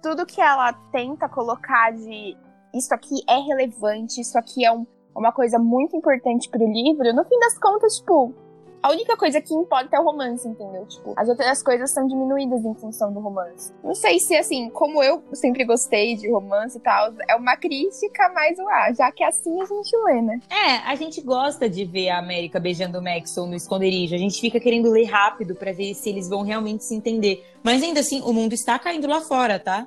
Tudo 0.03 0.25
que 0.25 0.41
ela 0.41 0.73
tenta 0.93 1.29
colocar 1.29 1.93
de 1.93 2.35
isso 2.75 2.95
aqui 2.95 3.17
é 3.29 3.37
relevante, 3.37 4.23
isso 4.23 4.39
aqui 4.39 4.65
é 4.65 4.73
um, 4.73 4.87
uma 5.15 5.33
coisa 5.33 5.59
muito 5.59 5.95
importante 5.95 6.49
pro 6.49 6.67
livro, 6.67 7.13
no 7.15 7.25
fim 7.25 7.39
das 7.39 7.59
contas, 7.59 7.97
tipo, 7.97 8.35
a 8.83 8.91
única 8.91 9.17
coisa 9.17 9.41
que 9.41 9.55
importa 9.55 9.97
é 9.97 10.01
o 10.01 10.05
romance, 10.05 10.47
entendeu? 10.47 10.87
Tipo, 10.87 11.15
as 11.17 11.29
outras 11.29 11.63
coisas 11.63 11.91
são 11.91 12.07
diminuídas 12.07 12.65
em 12.65 12.75
função 12.75 13.13
do 13.13 13.21
romance. 13.21 13.73
Não 13.83 13.95
sei 13.95 14.19
se, 14.19 14.37
assim, 14.37 14.71
como 14.71 15.03
eu 15.03 15.23
sempre 15.33 15.65
gostei 15.65 16.17
de 16.17 16.31
romance 16.31 16.79
e 16.79 16.81
tal, 16.81 17.13
é 17.29 17.35
uma 17.35 17.57
crítica, 17.57 18.31
mas 18.35 18.59
ah, 18.59 18.93
já 18.93 19.11
que 19.11 19.25
é 19.25 19.29
assim 19.29 19.61
a 19.61 19.65
gente 19.65 19.97
lê, 20.05 20.23
né? 20.23 20.41
É, 20.51 20.91
a 20.91 20.95
gente 20.95 21.21
gosta 21.21 21.69
de 21.69 21.85
ver 21.85 22.11
a 22.11 22.19
América 22.19 22.61
beijando 22.61 22.99
o 22.99 23.03
Maxwell 23.03 23.47
no 23.47 23.55
esconderijo. 23.55 24.15
A 24.15 24.19
gente 24.19 24.41
fica 24.41 24.61
querendo 24.61 24.91
ler 24.91 25.07
rápido 25.07 25.55
para 25.55 25.73
ver 25.73 25.95
se 25.95 26.09
eles 26.09 26.29
vão 26.29 26.43
realmente 26.43 26.85
se 26.85 26.95
entender. 26.95 27.45
Mas 27.63 27.83
ainda 27.83 28.01
assim, 28.01 28.21
o 28.23 28.33
mundo 28.33 28.53
está 28.53 28.79
caindo 28.79 29.09
lá 29.09 29.21
fora, 29.21 29.59
tá? 29.59 29.87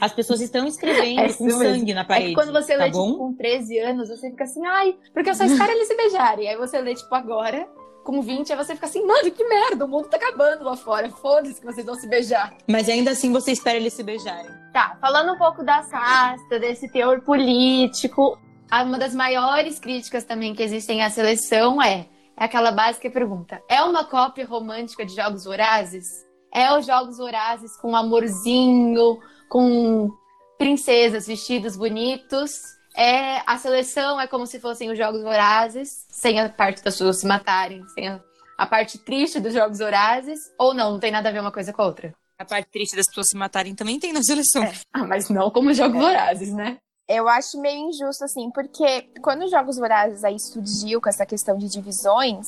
As 0.00 0.12
pessoas 0.12 0.40
estão 0.40 0.66
escrevendo 0.66 1.20
é 1.26 1.32
com 1.32 1.50
sangue 1.50 1.92
na 1.92 2.04
parede. 2.04 2.26
É 2.26 2.28
que 2.30 2.34
quando 2.34 2.52
você 2.52 2.76
tá 2.76 2.84
lê, 2.84 2.90
tipo, 2.90 3.18
com 3.18 3.34
13 3.34 3.78
anos, 3.78 4.08
você 4.08 4.30
fica 4.30 4.44
assim, 4.44 4.64
ai, 4.64 4.96
porque 5.12 5.30
eu 5.30 5.34
só 5.34 5.44
espero 5.44 5.72
eles 5.72 5.88
se 5.88 5.96
beijarem. 5.96 6.48
Aí 6.48 6.56
você 6.56 6.80
lê, 6.80 6.94
tipo, 6.94 7.12
agora, 7.14 7.68
com 8.06 8.22
20, 8.22 8.52
aí 8.52 8.56
você 8.56 8.74
fica 8.74 8.86
assim, 8.86 9.04
mano, 9.04 9.30
que 9.32 9.44
merda, 9.44 9.84
o 9.84 9.88
mundo 9.88 10.08
tá 10.08 10.16
acabando 10.16 10.64
lá 10.64 10.76
fora. 10.76 11.10
Foda-se 11.10 11.60
que 11.60 11.66
vocês 11.66 11.84
vão 11.84 11.96
se 11.96 12.08
beijar. 12.08 12.54
Mas 12.68 12.88
ainda 12.88 13.10
assim 13.10 13.32
você 13.32 13.50
espera 13.50 13.76
eles 13.76 13.92
se 13.92 14.02
beijarem. 14.04 14.50
Tá, 14.72 14.96
falando 15.00 15.32
um 15.32 15.36
pouco 15.36 15.64
das 15.64 15.90
castas, 15.90 16.60
desse 16.60 16.88
teor 16.88 17.20
político, 17.22 18.38
uma 18.72 18.96
das 18.96 19.14
maiores 19.14 19.80
críticas 19.80 20.24
também 20.24 20.54
que 20.54 20.62
existem 20.62 21.02
à 21.02 21.10
seleção 21.10 21.82
é, 21.82 22.06
é 22.36 22.44
aquela 22.44 22.70
básica 22.70 23.10
pergunta: 23.10 23.60
é 23.68 23.82
uma 23.82 24.04
cópia 24.04 24.46
romântica 24.46 25.04
de 25.04 25.14
Jogos 25.14 25.44
Vorazes? 25.44 26.24
É 26.54 26.72
os 26.72 26.86
Jogos 26.86 27.18
Vorazes 27.18 27.76
com 27.76 27.96
amorzinho, 27.96 29.18
com 29.48 30.10
princesas, 30.56 31.26
vestidos 31.26 31.76
bonitos? 31.76 32.75
É 32.96 33.42
a 33.46 33.58
seleção 33.58 34.20
é 34.20 34.26
como 34.26 34.46
se 34.46 34.58
fossem 34.58 34.90
os 34.90 34.98
jogos 34.98 35.22
vorazes, 35.22 36.06
sem 36.08 36.40
a 36.40 36.48
parte 36.48 36.82
das 36.82 36.94
pessoas 36.94 37.20
se 37.20 37.26
matarem, 37.26 37.86
sem 37.88 38.08
a, 38.08 38.20
a 38.56 38.66
parte 38.66 38.98
triste 38.98 39.38
dos 39.38 39.52
jogos 39.52 39.78
vorazes, 39.78 40.40
ou 40.58 40.72
não, 40.72 40.92
não 40.92 41.00
tem 41.00 41.10
nada 41.10 41.28
a 41.28 41.32
ver 41.32 41.40
uma 41.40 41.52
coisa 41.52 41.72
com 41.72 41.82
a 41.82 41.86
outra? 41.86 42.14
A 42.38 42.44
parte 42.44 42.68
triste 42.70 42.96
das 42.96 43.06
pessoas 43.06 43.28
se 43.30 43.36
matarem 43.36 43.74
também 43.74 43.98
tem 43.98 44.12
na 44.12 44.22
seleção. 44.22 44.62
É. 44.62 44.72
Ah, 44.92 45.04
mas 45.04 45.28
não 45.28 45.50
como 45.50 45.72
Jogos 45.72 45.96
É. 45.96 46.00
Vorazes, 46.00 46.52
né? 46.52 46.78
Eu 47.08 47.28
acho 47.28 47.60
meio 47.60 47.88
injusto, 47.88 48.24
assim, 48.24 48.50
porque 48.50 49.08
quando 49.22 49.44
os 49.44 49.50
Jogos 49.50 49.76
Vorazes 49.76 50.24
aí 50.24 50.38
surgiu 50.40 51.00
com 51.00 51.08
essa 51.08 51.24
questão 51.24 51.56
de 51.56 51.68
divisões, 51.68 52.46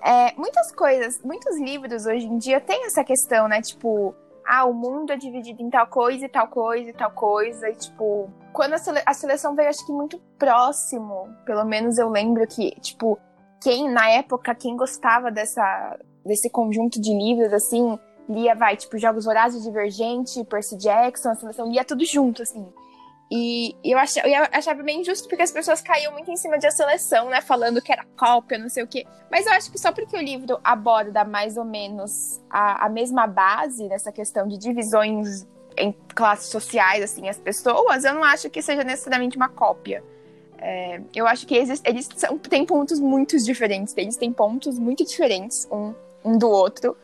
é, 0.00 0.32
muitas 0.36 0.70
coisas, 0.72 1.20
muitos 1.24 1.58
livros 1.58 2.06
hoje 2.06 2.24
em 2.24 2.38
dia 2.38 2.60
tem 2.60 2.86
essa 2.86 3.02
questão, 3.02 3.48
né? 3.48 3.60
Tipo, 3.60 4.14
ah, 4.46 4.64
o 4.64 4.72
mundo 4.72 5.12
é 5.12 5.16
dividido 5.16 5.62
em 5.62 5.68
tal 5.68 5.86
coisa 5.88 6.24
e 6.24 6.28
tal 6.28 6.48
coisa 6.48 6.90
e 6.90 6.92
tal 6.92 7.10
coisa. 7.10 7.68
E, 7.68 7.74
tipo, 7.74 8.30
quando 8.52 8.74
a, 8.74 8.78
sele 8.78 9.02
a 9.04 9.12
seleção 9.12 9.54
veio, 9.54 9.68
acho 9.68 9.84
que 9.84 9.92
muito 9.92 10.18
próximo, 10.38 11.28
pelo 11.44 11.64
menos 11.64 11.98
eu 11.98 12.08
lembro 12.08 12.46
que, 12.46 12.70
tipo, 12.80 13.18
quem, 13.60 13.90
na 13.90 14.08
época, 14.10 14.54
quem 14.54 14.76
gostava 14.76 15.30
dessa, 15.30 15.98
desse 16.24 16.48
conjunto 16.48 17.00
de 17.00 17.12
livros, 17.12 17.52
assim, 17.52 17.98
lia, 18.28 18.54
vai, 18.54 18.76
tipo, 18.76 18.98
Jogos 18.98 19.24
Vorazes, 19.24 19.62
Divergente, 19.62 20.44
Percy 20.44 20.76
Jackson, 20.76 21.30
a 21.30 21.34
seleção, 21.34 21.70
lia 21.70 21.84
tudo 21.84 22.04
junto, 22.04 22.42
assim. 22.42 22.66
E 23.30 23.74
eu 23.84 23.98
achava, 23.98 24.28
eu 24.28 24.46
achava 24.52 24.82
bem 24.84 25.00
injusto 25.00 25.28
porque 25.28 25.42
as 25.42 25.50
pessoas 25.50 25.80
caíam 25.80 26.12
muito 26.12 26.30
em 26.30 26.36
cima 26.36 26.58
de 26.58 26.66
a 26.66 26.70
seleção, 26.70 27.28
né? 27.28 27.40
Falando 27.40 27.82
que 27.82 27.90
era 27.90 28.04
cópia, 28.16 28.56
não 28.56 28.68
sei 28.68 28.84
o 28.84 28.86
quê. 28.86 29.04
Mas 29.30 29.46
eu 29.46 29.52
acho 29.52 29.70
que 29.70 29.78
só 29.78 29.90
porque 29.90 30.16
o 30.16 30.20
livro 30.20 30.60
aborda 30.62 31.24
mais 31.24 31.56
ou 31.56 31.64
menos 31.64 32.40
a, 32.48 32.86
a 32.86 32.88
mesma 32.88 33.26
base 33.26 33.88
nessa 33.88 34.12
questão 34.12 34.46
de 34.46 34.56
divisões 34.56 35.44
em 35.76 35.94
classes 36.14 36.50
sociais, 36.50 37.02
assim, 37.02 37.28
as 37.28 37.38
pessoas, 37.38 38.04
eu 38.04 38.14
não 38.14 38.24
acho 38.24 38.48
que 38.48 38.62
seja 38.62 38.82
necessariamente 38.82 39.36
uma 39.36 39.48
cópia. 39.48 40.02
É, 40.58 41.00
eu 41.14 41.26
acho 41.26 41.46
que 41.46 41.54
eles, 41.54 41.82
eles 41.84 42.08
são, 42.16 42.38
têm 42.38 42.64
pontos 42.64 43.00
muito 43.00 43.36
diferentes. 43.42 43.92
Eles 43.96 44.16
têm 44.16 44.32
pontos 44.32 44.78
muito 44.78 45.04
diferentes 45.04 45.66
um, 45.70 45.92
um 46.24 46.38
do 46.38 46.48
outro 46.48 46.96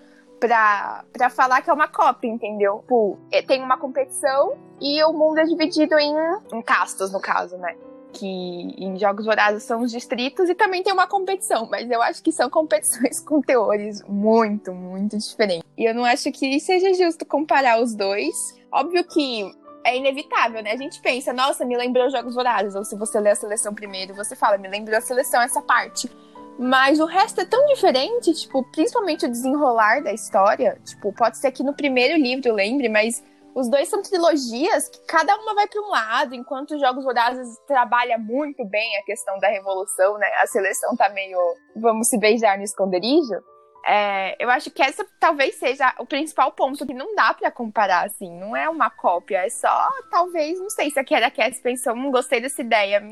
pra, 0.43 1.05
pra 1.13 1.31
falar 1.31 1.63
que 1.63 1.71
é 1.71 1.73
uma 1.73 1.87
cópia, 1.87 2.27
entendeu? 2.27 2.81
Tipo, 2.81 3.17
é, 3.31 3.43
tem 3.43 3.63
uma 3.63 3.79
competição 3.79 4.57
e 4.81 5.03
o 5.05 5.13
mundo 5.13 5.39
é 5.39 5.45
dividido 5.45 5.97
em, 5.97 6.13
em 6.53 6.61
castas, 6.61 7.13
no 7.13 7.21
caso, 7.21 7.57
né? 7.59 7.77
Que 8.13 8.27
em 8.27 8.99
Jogos 8.99 9.25
Vorazes 9.25 9.63
são 9.63 9.83
os 9.83 9.93
distritos 9.93 10.49
e 10.49 10.55
também 10.57 10.83
tem 10.83 10.93
uma 10.93 11.07
competição, 11.07 11.69
mas 11.71 11.89
eu 11.89 12.03
acho 12.03 12.21
que 12.25 12.33
são 12.33 12.51
competições 12.51 13.21
com 13.25 13.41
teores 13.41 14.03
muito, 14.09 14.75
muito 14.75 15.17
diferentes. 15.17 15.65
E 15.79 15.85
eu 15.85 15.95
não 15.95 16.05
acho 16.05 16.33
que 16.33 16.59
seja 16.59 16.93
justo 16.93 17.25
comparar 17.25 17.81
os 17.81 17.95
dois. 17.95 18.35
Óbvio 18.73 19.05
que 19.05 19.49
é 19.85 19.97
inevitável, 19.97 20.61
né? 20.61 20.73
A 20.73 20.77
gente 20.77 21.01
pensa, 21.01 21.33
nossa, 21.33 21.65
me 21.65 21.77
lembrou 21.77 22.11
Jogos 22.11 22.35
Vorazes. 22.35 22.75
Ou 22.75 22.85
se 22.85 22.97
você 22.97 23.21
lê 23.21 23.31
a 23.31 23.37
seleção 23.37 23.73
primeiro, 23.73 24.13
você 24.13 24.35
fala, 24.35 24.59
me 24.59 24.69
lembrou 24.69 24.99
a 24.99 25.01
seleção 25.01 25.41
essa 25.41 25.63
parte. 25.63 26.11
Mas 26.59 27.01
o 27.01 27.07
resto 27.07 27.41
é 27.41 27.45
tão 27.45 27.65
diferente, 27.67 28.33
tipo, 28.35 28.63
principalmente 28.71 29.27
o 29.27 29.31
desenrolar 29.31 30.03
da 30.03 30.13
história. 30.13 30.79
Tipo, 30.85 31.13
pode 31.13 31.39
ser 31.39 31.51
que 31.51 31.63
no 31.63 31.75
primeiro 31.75 32.17
livro 32.17 32.53
lembre, 32.53 32.89
mas 32.89 33.23
os 33.55 33.69
dois 33.69 33.89
são 33.89 34.03
trilogias 34.03 34.89
que 34.89 35.05
cada 35.07 35.37
uma 35.37 35.55
vai 35.55 35.67
para 35.67 35.83
um 35.83 35.89
lado, 35.89 36.35
enquanto 36.35 36.75
os 36.75 36.81
Jogos 36.81 37.05
Vorazes 37.05 37.49
trabalha 37.67 38.17
muito 38.17 38.65
bem 38.65 38.97
a 38.97 39.05
questão 39.05 39.39
da 39.39 39.49
revolução, 39.49 40.17
né? 40.19 40.27
A 40.41 40.47
seleção 40.47 40.97
tá 40.97 41.09
meio 41.11 41.39
vamos 41.77 42.09
se 42.09 42.19
beijar 42.19 42.57
no 42.57 42.65
esconderijo. 42.65 43.43
É, 43.85 44.37
eu 44.39 44.49
acho 44.49 44.71
que 44.71 44.81
essa 44.81 45.05
talvez 45.19 45.57
seja 45.57 45.93
o 45.99 46.07
principal 46.07 46.53
ponto 46.53 46.87
que 46.87 46.95
não 46.95 47.15
dá 47.17 47.35
para 47.35 47.51
comparar, 47.51 48.07
assim. 48.07 48.33
Não 48.39 48.57
é 48.57 48.69
uma 48.69 48.89
cópia, 48.89 49.45
é 49.45 49.51
só, 49.51 49.89
talvez, 50.11 50.59
não 50.59 50.71
sei 50.71 50.91
se 50.91 50.99
a 50.99 51.05
Kera 51.05 51.31
Cass 51.31 51.61
pensou, 51.61 51.95
não 51.95 52.11
gostei 52.11 52.41
dessa 52.41 52.63
ideia. 52.63 53.03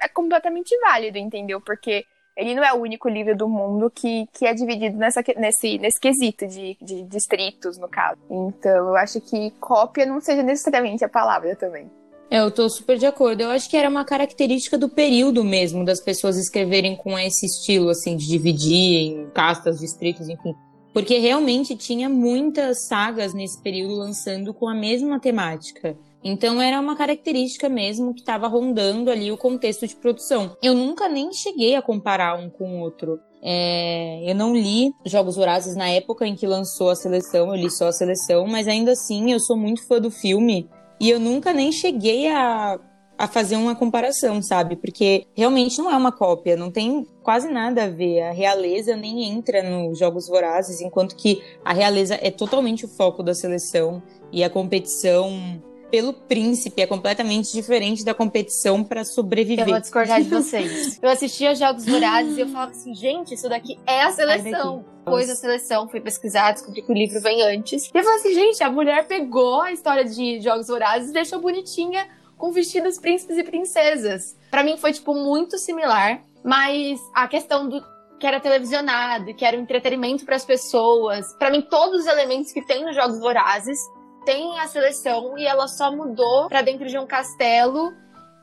É 0.00 0.08
completamente 0.08 0.78
válido, 0.78 1.18
entendeu? 1.18 1.60
Porque 1.60 2.06
ele 2.40 2.54
não 2.54 2.64
é 2.64 2.72
o 2.72 2.80
único 2.80 3.08
livro 3.08 3.36
do 3.36 3.46
mundo 3.46 3.90
que, 3.90 4.26
que 4.32 4.46
é 4.46 4.54
dividido 4.54 4.96
nessa, 4.96 5.22
nesse, 5.36 5.78
nesse 5.78 6.00
quesito 6.00 6.46
de, 6.46 6.76
de 6.80 7.02
distritos, 7.02 7.76
no 7.76 7.86
caso. 7.86 8.18
Então, 8.30 8.88
eu 8.88 8.96
acho 8.96 9.20
que 9.20 9.50
cópia 9.60 10.06
não 10.06 10.20
seja 10.20 10.42
necessariamente 10.42 11.04
a 11.04 11.08
palavra 11.08 11.54
também. 11.54 11.90
É, 12.30 12.38
eu 12.38 12.50
tô 12.50 12.68
super 12.70 12.96
de 12.96 13.04
acordo. 13.04 13.42
Eu 13.42 13.50
acho 13.50 13.68
que 13.68 13.76
era 13.76 13.88
uma 13.88 14.04
característica 14.04 14.78
do 14.78 14.88
período 14.88 15.44
mesmo, 15.44 15.84
das 15.84 16.00
pessoas 16.00 16.38
escreverem 16.38 16.96
com 16.96 17.18
esse 17.18 17.44
estilo, 17.44 17.90
assim, 17.90 18.16
de 18.16 18.26
dividir 18.26 18.96
em 19.02 19.30
castas, 19.30 19.80
distritos, 19.80 20.28
enfim. 20.28 20.54
Porque 20.94 21.18
realmente 21.18 21.76
tinha 21.76 22.08
muitas 22.08 22.86
sagas 22.86 23.34
nesse 23.34 23.60
período 23.60 23.96
lançando 23.96 24.54
com 24.54 24.68
a 24.68 24.74
mesma 24.74 25.20
temática. 25.20 25.96
Então 26.22 26.60
era 26.60 26.78
uma 26.78 26.96
característica 26.96 27.68
mesmo 27.68 28.12
que 28.12 28.20
estava 28.20 28.46
rondando 28.46 29.10
ali 29.10 29.32
o 29.32 29.38
contexto 29.38 29.86
de 29.86 29.96
produção. 29.96 30.56
Eu 30.62 30.74
nunca 30.74 31.08
nem 31.08 31.32
cheguei 31.32 31.74
a 31.74 31.82
comparar 31.82 32.38
um 32.38 32.50
com 32.50 32.76
o 32.76 32.80
outro. 32.80 33.18
É, 33.42 34.30
eu 34.30 34.34
não 34.34 34.54
li 34.54 34.92
Jogos 35.06 35.36
Vorazes 35.36 35.74
na 35.74 35.88
época 35.88 36.26
em 36.26 36.36
que 36.36 36.46
lançou 36.46 36.90
a 36.90 36.96
seleção, 36.96 37.48
eu 37.48 37.54
li 37.54 37.70
só 37.70 37.88
a 37.88 37.92
seleção, 37.92 38.46
mas 38.46 38.68
ainda 38.68 38.92
assim 38.92 39.32
eu 39.32 39.40
sou 39.40 39.56
muito 39.56 39.86
fã 39.86 39.98
do 39.98 40.10
filme 40.10 40.68
e 41.00 41.08
eu 41.08 41.18
nunca 41.18 41.54
nem 41.54 41.72
cheguei 41.72 42.28
a, 42.28 42.78
a 43.16 43.26
fazer 43.26 43.56
uma 43.56 43.74
comparação, 43.74 44.42
sabe? 44.42 44.76
Porque 44.76 45.26
realmente 45.34 45.78
não 45.78 45.90
é 45.90 45.96
uma 45.96 46.12
cópia, 46.12 46.54
não 46.54 46.70
tem 46.70 47.06
quase 47.22 47.50
nada 47.50 47.84
a 47.84 47.88
ver. 47.88 48.20
A 48.20 48.32
realeza 48.32 48.94
nem 48.94 49.24
entra 49.24 49.62
nos 49.62 49.98
Jogos 49.98 50.28
Vorazes, 50.28 50.82
enquanto 50.82 51.16
que 51.16 51.42
a 51.64 51.72
realeza 51.72 52.18
é 52.20 52.30
totalmente 52.30 52.84
o 52.84 52.88
foco 52.88 53.22
da 53.22 53.32
seleção 53.32 54.02
e 54.30 54.44
a 54.44 54.50
competição 54.50 55.62
pelo 55.90 56.12
príncipe 56.12 56.80
é 56.80 56.86
completamente 56.86 57.52
diferente 57.52 58.04
da 58.04 58.14
competição 58.14 58.84
para 58.84 59.04
sobreviver. 59.04 59.66
Eu 59.66 59.72
vou 59.72 59.80
discordar 59.80 60.22
de 60.22 60.28
vocês. 60.30 60.98
Eu 61.02 61.10
assistia 61.10 61.54
Jogos 61.54 61.84
Vorazes 61.84 62.36
e 62.36 62.40
eu 62.40 62.48
falava 62.48 62.70
assim, 62.70 62.94
gente, 62.94 63.34
isso 63.34 63.48
daqui 63.48 63.78
é 63.86 64.02
a 64.02 64.12
seleção. 64.12 64.84
Depois 65.04 65.28
da 65.28 65.34
seleção, 65.34 65.88
fui 65.88 66.00
pesquisar, 66.00 66.52
descobri 66.52 66.82
que 66.82 66.92
o 66.92 66.94
livro 66.94 67.20
vem 67.20 67.42
antes. 67.42 67.86
E 67.92 67.98
eu 67.98 68.04
falei 68.04 68.18
assim, 68.18 68.34
gente, 68.34 68.62
a 68.62 68.70
mulher 68.70 69.06
pegou 69.06 69.60
a 69.62 69.72
história 69.72 70.04
de 70.04 70.40
Jogos 70.40 70.68
Vorazes 70.68 71.10
e 71.10 71.12
deixou 71.12 71.40
bonitinha 71.40 72.06
com 72.36 72.52
vestidos 72.52 72.98
príncipes 72.98 73.36
e 73.36 73.42
princesas. 73.42 74.36
Para 74.50 74.62
mim 74.62 74.76
foi, 74.76 74.92
tipo, 74.92 75.14
muito 75.14 75.58
similar, 75.58 76.22
mas 76.44 77.00
a 77.14 77.26
questão 77.26 77.68
do 77.68 77.82
que 78.18 78.26
era 78.26 78.38
televisionado, 78.38 79.34
que 79.34 79.44
era 79.44 79.56
um 79.56 79.62
entretenimento 79.62 80.26
para 80.26 80.36
as 80.36 80.44
pessoas, 80.44 81.34
para 81.38 81.50
mim 81.50 81.62
todos 81.62 82.00
os 82.00 82.06
elementos 82.06 82.52
que 82.52 82.64
tem 82.64 82.84
nos 82.84 82.94
Jogos 82.94 83.18
Vorazes 83.18 83.78
tem 84.24 84.58
a 84.58 84.66
seleção 84.66 85.36
e 85.38 85.46
ela 85.46 85.66
só 85.68 85.94
mudou 85.94 86.48
para 86.48 86.62
dentro 86.62 86.86
de 86.86 86.98
um 86.98 87.06
castelo 87.06 87.92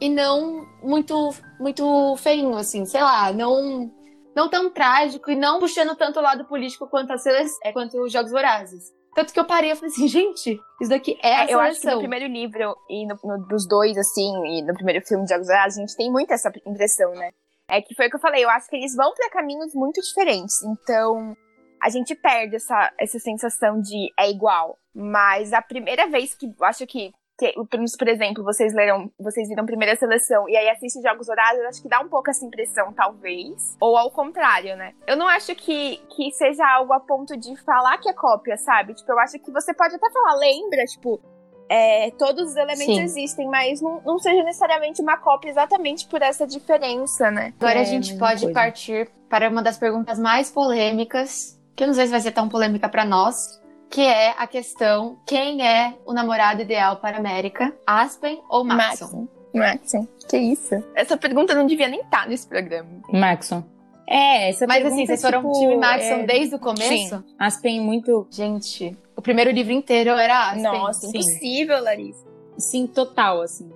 e 0.02 0.10
não 0.10 0.66
muito 0.84 1.32
muito 1.60 2.16
feinho 2.18 2.56
assim, 2.56 2.86
sei 2.86 3.02
lá, 3.02 3.32
não 3.32 3.92
não 4.36 4.50
tão 4.50 4.70
trágico 4.70 5.32
e 5.32 5.36
não 5.36 5.60
puxando 5.60 5.96
tanto 5.96 6.20
o 6.20 6.22
lado 6.22 6.46
político 6.46 6.88
quanto 6.88 7.12
a 7.12 7.18
seleção, 7.18 7.58
quanto 7.74 8.00
os 8.02 8.12
Jogos 8.12 8.32
Vorazes. 8.32 8.84
Tanto 9.16 9.34
que 9.34 9.40
eu 9.40 9.46
parei 9.46 9.72
e 9.72 9.76
falei 9.76 9.90
assim, 9.90 10.08
gente, 10.08 10.60
isso 10.80 10.92
daqui 10.92 11.18
é 11.24 11.36
a 11.38 11.44
eu 11.46 11.48
seleção. 11.48 11.62
acho 11.62 11.82
que 11.82 11.88
no 11.88 12.00
primeiro 12.00 12.28
livro 12.28 12.76
e 12.88 13.08
no, 13.08 13.18
no, 13.24 13.48
dos 13.48 13.68
dois, 13.68 13.98
assim, 13.98 14.32
e 14.46 14.62
no 14.62 14.76
primeiro 14.76 15.04
filme 15.04 15.24
de 15.24 15.32
Jogos 15.34 15.48
Vorazes, 15.48 15.80
a 15.80 15.82
gente 15.82 15.98
tem 15.98 16.12
muito 16.12 16.32
essa 16.32 16.52
impressão, 16.68 17.12
né? 17.14 17.32
É 17.68 17.82
que 17.82 17.96
foi 17.96 18.06
o 18.06 18.10
que 18.12 18.16
eu 18.16 18.22
falei, 18.22 18.46
eu 18.46 18.50
acho 18.52 18.70
que 18.70 18.76
eles 18.76 18.96
vão 18.96 19.12
para 19.16 19.32
caminhos 19.32 19.74
muito 19.74 20.00
diferentes. 20.02 20.62
Então, 20.64 21.36
a 21.82 21.90
gente 21.90 22.16
perde 22.16 22.56
essa, 22.56 22.92
essa 23.00 23.20
sensação 23.20 23.80
de 23.80 24.12
é 24.20 24.30
igual. 24.30 24.78
Mas 24.94 25.54
a 25.54 25.62
primeira 25.62 26.08
vez 26.08 26.34
que 26.34 26.48
eu 26.48 26.66
acho 26.66 26.88
que, 26.88 27.14
que, 27.38 27.54
por 27.98 28.08
exemplo, 28.08 28.44
vocês 28.44 28.74
leram, 28.74 29.12
vocês 29.20 29.48
viram 29.48 29.66
primeira 29.66 29.96
seleção 29.96 30.50
e 30.50 30.58
aí 30.58 30.70
assistem 30.70 31.04
Jogos 31.04 31.28
eu 31.28 31.68
acho 31.68 31.82
que 31.82 31.90
dá 31.90 32.00
um 32.00 32.10
pouco 32.10 32.30
essa 32.32 32.46
impressão, 32.46 32.92
talvez. 32.94 33.78
Ou 33.80 33.96
ao 33.96 34.10
contrário, 34.10 34.76
né? 34.76 34.94
Eu 35.06 35.16
não 35.16 35.28
acho 35.28 35.54
que, 35.56 35.98
que 36.16 36.32
seja 36.32 36.68
algo 36.68 36.94
a 36.94 37.00
ponto 37.00 37.38
de 37.38 37.56
falar 37.64 38.00
que 38.00 38.10
é 38.10 38.14
cópia, 38.14 38.58
sabe? 38.58 38.96
Tipo, 38.96 39.12
eu 39.12 39.20
acho 39.20 39.38
que 39.40 39.52
você 39.52 39.74
pode 39.74 39.96
até 39.96 40.10
falar, 40.10 40.36
lembra, 40.36 40.84
tipo, 40.86 41.22
é, 41.70 42.12
todos 42.12 42.52
os 42.52 42.56
elementos 42.56 42.96
Sim. 42.96 43.02
existem, 43.02 43.48
mas 43.48 43.82
não, 43.82 44.02
não 44.06 44.18
seja 44.18 44.44
necessariamente 44.44 45.02
uma 45.02 45.18
cópia 45.18 45.50
exatamente 45.50 46.08
por 46.08 46.22
essa 46.22 46.48
diferença, 46.48 47.30
né? 47.30 47.54
Agora 47.60 47.80
É, 47.80 47.82
a 47.82 47.86
gente 47.86 48.18
pode 48.18 48.42
coisa. 48.42 48.54
partir 48.54 49.10
para 49.30 49.50
uma 49.50 49.62
das 49.62 49.78
perguntas 49.78 50.18
mais 50.18 50.50
polêmicas, 50.50 51.57
que 51.78 51.84
eu 51.84 51.88
não 51.88 51.94
sei 51.94 52.06
se 52.06 52.12
vai 52.12 52.20
ser 52.20 52.32
tão 52.32 52.50
polêmica 52.50 52.90
para 52.90 53.06
nós, 53.06 53.62
que 53.90 54.02
é 54.02 54.32
a 54.32 54.48
questão: 54.48 55.20
quem 55.26 55.66
é 55.66 55.96
o 56.06 56.12
namorado 56.12 56.62
ideal 56.62 56.98
para 56.98 57.16
a 57.16 57.20
América? 57.20 57.72
Aspen 57.86 58.42
ou 58.50 58.66
Maxon? 58.66 59.28
Maxon. 59.54 60.08
Que 60.28 60.38
isso? 60.38 60.84
Essa 60.96 61.16
pergunta 61.16 61.54
não 61.54 61.66
devia 61.66 61.88
nem 61.88 62.02
estar 62.02 62.28
nesse 62.28 62.48
programa. 62.48 62.90
Maxon. 63.14 63.64
É, 64.10 64.50
essa 64.50 64.66
Mas 64.66 64.86
assim, 64.86 65.06
vocês 65.06 65.22
foram 65.22 65.42
tipo, 65.42 65.54
time 65.54 65.78
Maxon 65.78 66.16
é, 66.16 66.26
desde 66.26 66.56
o 66.56 66.60
começo? 66.60 67.24
Aspen 67.38 67.80
muito. 67.80 68.28
Gente, 68.32 68.98
o 69.16 69.22
primeiro 69.22 69.52
livro 69.52 69.72
inteiro 69.72 70.12
era 70.12 70.50
Aspen. 70.50 70.64
Nossa, 70.64 71.02
sim. 71.02 71.10
impossível, 71.10 71.84
Larissa. 71.84 72.26
Sim, 72.58 72.88
total, 72.88 73.42
assim. 73.42 73.70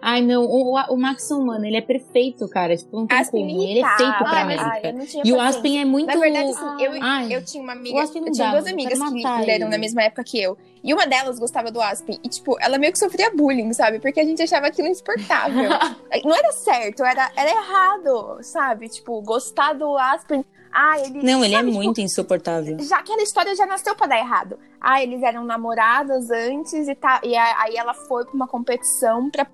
Ai, 0.00 0.20
não, 0.22 0.44
o, 0.44 0.74
o 0.74 0.96
Maxon, 0.96 1.44
mano, 1.44 1.64
ele 1.64 1.76
é 1.76 1.80
perfeito, 1.80 2.48
cara. 2.48 2.76
Tipo, 2.76 2.96
não 2.96 3.06
tem 3.06 3.18
Aspen 3.18 3.48
como. 3.48 3.62
Ele 3.62 3.80
é 3.80 3.96
feito 3.96 4.18
pra 4.18 4.44
mas- 4.44 4.60
América. 4.60 4.68
Ai, 4.70 5.22
e 5.24 5.32
o. 5.32 5.40
Aspen 5.40 5.80
é 5.80 5.84
muito. 5.84 6.06
Na 6.06 6.16
verdade, 6.16 6.50
assim, 6.50 6.84
eu, 6.84 6.92
Ai, 7.00 7.34
eu 7.34 7.44
tinha 7.44 7.62
uma 7.62 7.72
amiga. 7.72 7.98
Eu 7.98 8.10
tinha 8.10 8.24
dá, 8.32 8.50
duas 8.52 8.66
amigas 8.66 8.98
que 8.98 9.46
leram 9.46 9.68
na 9.68 9.78
mesma 9.78 10.02
época 10.02 10.22
que 10.24 10.40
eu. 10.40 10.56
E 10.82 10.94
uma 10.94 11.06
delas 11.06 11.38
gostava 11.38 11.70
do 11.70 11.80
Aspen. 11.80 12.18
E, 12.22 12.28
tipo, 12.28 12.56
ela 12.60 12.78
meio 12.78 12.92
que 12.92 12.98
sofria 12.98 13.30
bullying, 13.34 13.72
sabe? 13.72 13.98
Porque 13.98 14.20
a 14.20 14.24
gente 14.24 14.40
achava 14.42 14.68
aquilo 14.68 14.88
insuportável. 14.88 15.68
não 16.24 16.34
era 16.34 16.52
certo, 16.52 17.04
era, 17.04 17.30
era 17.36 17.50
errado, 17.50 18.38
sabe? 18.42 18.88
Tipo, 18.88 19.20
gostar 19.22 19.72
do 19.72 19.96
Aspen. 19.96 20.44
Ah, 20.72 20.98
ele. 21.00 21.22
Não, 21.22 21.44
ele 21.44 21.54
é 21.54 21.58
sabe, 21.58 21.70
tipo, 21.70 21.82
muito 21.82 22.00
insuportável. 22.00 22.76
já 22.80 22.98
aquela 22.98 23.22
história 23.22 23.54
já 23.54 23.66
nasceu 23.66 23.94
pra 23.96 24.06
dar 24.06 24.18
errado. 24.18 24.58
Ah, 24.80 25.02
eles 25.02 25.22
eram 25.22 25.44
namoradas 25.44 26.30
antes 26.30 26.86
e, 26.88 26.94
tá, 26.94 27.20
e 27.24 27.36
aí 27.36 27.76
ela 27.76 27.94
foi 27.94 28.24
pra 28.24 28.34
uma 28.34 28.46
competição 28.46 29.30
pra, 29.30 29.46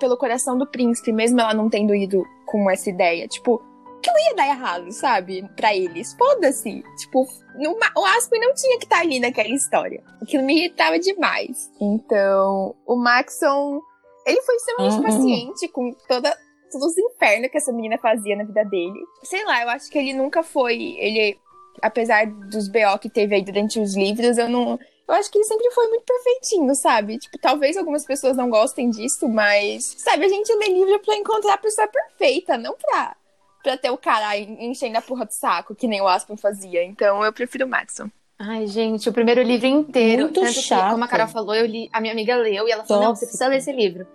pelo 0.00 0.16
coração 0.16 0.56
do 0.58 0.66
príncipe, 0.66 1.12
mesmo 1.12 1.40
ela 1.40 1.54
não 1.54 1.68
tendo 1.70 1.94
ido 1.94 2.24
com 2.46 2.70
essa 2.70 2.90
ideia. 2.90 3.28
Tipo, 3.28 3.62
que 4.02 4.10
não 4.10 4.18
ia 4.18 4.34
dar 4.34 4.48
errado, 4.48 4.90
sabe? 4.90 5.48
Pra 5.56 5.74
eles. 5.76 6.12
Foda-se. 6.14 6.82
Tipo, 6.98 7.24
não- 7.56 7.76
o 7.96 8.04
Aspen 8.04 8.40
não 8.40 8.52
tinha 8.54 8.78
que 8.78 8.84
estar 8.84 8.98
ali 9.00 9.20
naquela 9.20 9.50
história. 9.54 10.02
Aquilo 10.20 10.42
me 10.44 10.58
irritava 10.58 10.98
demais. 10.98 11.70
Então, 11.80 12.74
o 12.86 12.96
Maxon, 12.96 13.80
ele 14.26 14.42
foi 14.42 14.56
extremamente 14.56 14.96
Uhum. 14.96 15.02
paciente 15.02 15.68
com 15.68 15.92
toda, 16.08 16.36
todos 16.72 16.88
os 16.88 16.98
infernos 16.98 17.50
que 17.50 17.58
essa 17.58 17.72
menina 17.72 17.98
fazia 17.98 18.34
na 18.36 18.44
vida 18.44 18.64
dele. 18.64 18.98
Sei 19.22 19.44
lá, 19.44 19.62
eu 19.62 19.68
acho 19.68 19.90
que 19.90 19.98
ele 19.98 20.12
nunca 20.12 20.42
foi. 20.42 20.96
Ele 20.98 21.38
apesar 21.80 22.26
dos 22.26 22.68
BO 22.68 22.98
que 23.00 23.08
teve 23.08 23.34
aí 23.34 23.42
durante 23.42 23.78
os 23.80 23.94
livros, 23.96 24.36
eu 24.38 24.48
não. 24.48 24.78
Eu 25.08 25.14
acho 25.14 25.30
que 25.30 25.38
ele 25.38 25.44
sempre 25.44 25.70
foi 25.72 25.88
muito 25.88 26.04
perfeitinho, 26.04 26.74
sabe? 26.74 27.18
Tipo, 27.18 27.38
talvez 27.38 27.76
algumas 27.76 28.04
pessoas 28.04 28.36
não 28.36 28.48
gostem 28.50 28.88
disso, 28.90 29.28
mas. 29.28 29.94
Sabe, 29.98 30.24
a 30.24 30.28
gente 30.28 30.52
lê 30.54 30.66
livro 30.68 30.98
pra 31.00 31.16
encontrar 31.16 31.54
a 31.54 31.58
pessoa 31.58 31.86
perfeita, 31.88 32.56
não 32.56 32.74
pra, 32.74 33.16
pra 33.62 33.76
ter 33.76 33.90
o 33.90 33.98
cara 33.98 34.36
en- 34.38 34.70
enchendo 34.70 34.96
a 34.98 35.02
porra 35.02 35.24
do 35.26 35.32
saco, 35.32 35.74
que 35.74 35.86
nem 35.88 36.00
o 36.00 36.08
Aspen 36.08 36.36
fazia. 36.36 36.82
Então 36.84 37.24
eu 37.24 37.32
prefiro 37.32 37.66
o 37.66 37.68
Maxon. 37.68 38.08
Ai, 38.38 38.66
gente, 38.66 39.08
o 39.08 39.12
primeiro 39.12 39.42
livro 39.42 39.66
inteiro. 39.66 40.22
Muito 40.22 40.40
tanto 40.40 40.52
que, 40.54 40.62
chato. 40.62 40.90
como 40.92 41.04
a 41.04 41.08
Carol 41.08 41.28
falou, 41.28 41.54
eu 41.54 41.66
li, 41.66 41.88
a 41.92 42.00
minha 42.00 42.12
amiga 42.12 42.34
leu 42.36 42.66
e 42.66 42.72
ela 42.72 42.84
falou: 42.84 43.02
não, 43.04 43.14
você 43.14 43.26
precisa 43.26 43.46
ler 43.48 43.58
esse 43.58 43.72
livro. 43.72 44.06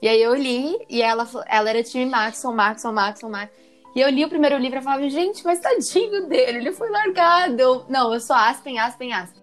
E 0.00 0.08
aí 0.08 0.22
eu 0.22 0.34
li, 0.34 0.76
e 0.88 1.00
ela, 1.02 1.26
ela 1.46 1.70
era 1.70 1.82
time 1.82 2.06
Maxon, 2.06 2.52
Maxon, 2.52 2.92
Maxon, 2.92 3.28
Maxon. 3.28 3.54
E 3.94 4.00
eu 4.00 4.10
li 4.10 4.24
o 4.24 4.28
primeiro 4.28 4.58
livro 4.58 4.78
e 4.78 4.82
falava, 4.82 5.08
gente, 5.08 5.42
mas 5.42 5.58
tadinho 5.58 6.28
dele, 6.28 6.58
ele 6.58 6.72
foi 6.72 6.90
largado. 6.90 7.58
Eu, 7.60 7.86
não, 7.88 8.12
eu 8.12 8.20
sou 8.20 8.36
Aspen, 8.36 8.78
Aspen, 8.78 9.12
Aspen. 9.12 9.42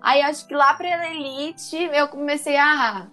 Aí 0.00 0.20
acho 0.22 0.46
que 0.48 0.54
lá 0.54 0.74
pra 0.74 1.08
Elite 1.12 1.76
eu 1.76 2.08
comecei 2.08 2.56
a. 2.56 3.06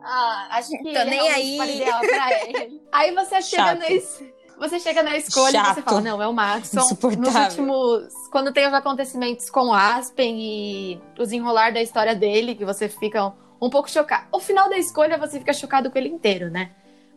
Ah, 0.00 0.48
acho 0.52 0.70
que 0.70 0.92
Tô 0.92 1.04
nem 1.04 1.28
aí. 1.28 1.58
ideal 1.58 2.00
pra 2.00 2.44
ele. 2.44 2.80
Aí 2.92 3.12
você 3.12 3.42
chega 3.42 3.64
Chato. 3.64 3.78
na, 3.80 4.66
você 4.68 4.78
chega 4.78 5.02
na 5.02 5.16
escolha 5.16 5.58
e 5.58 5.60
você 5.60 5.74
Chato. 5.74 5.84
fala, 5.84 6.00
não, 6.00 6.22
é 6.22 6.28
o 6.28 6.32
Maxon. 6.32 6.76
Nos 7.18 7.34
últimos. 7.34 8.12
Quando 8.30 8.52
tem 8.52 8.68
os 8.68 8.72
acontecimentos 8.72 9.50
com 9.50 9.74
Aspen 9.74 10.38
e 10.40 11.00
o 11.18 11.24
desenrolar 11.24 11.72
da 11.72 11.82
história 11.82 12.14
dele, 12.14 12.54
que 12.54 12.64
você 12.64 12.88
fica 12.88 13.32
um, 13.60 13.68
pouco 13.70 13.90
chocado. 13.90 14.26
O 14.32 14.40
final 14.40 14.68
da 14.68 14.76
escolha 14.78 15.18
você 15.18 15.38
fica 15.38 15.52
chocado 15.52 15.90
com 15.90 15.98
ele 15.98 16.08
inteiro, 16.08 16.50
né? 16.50 16.70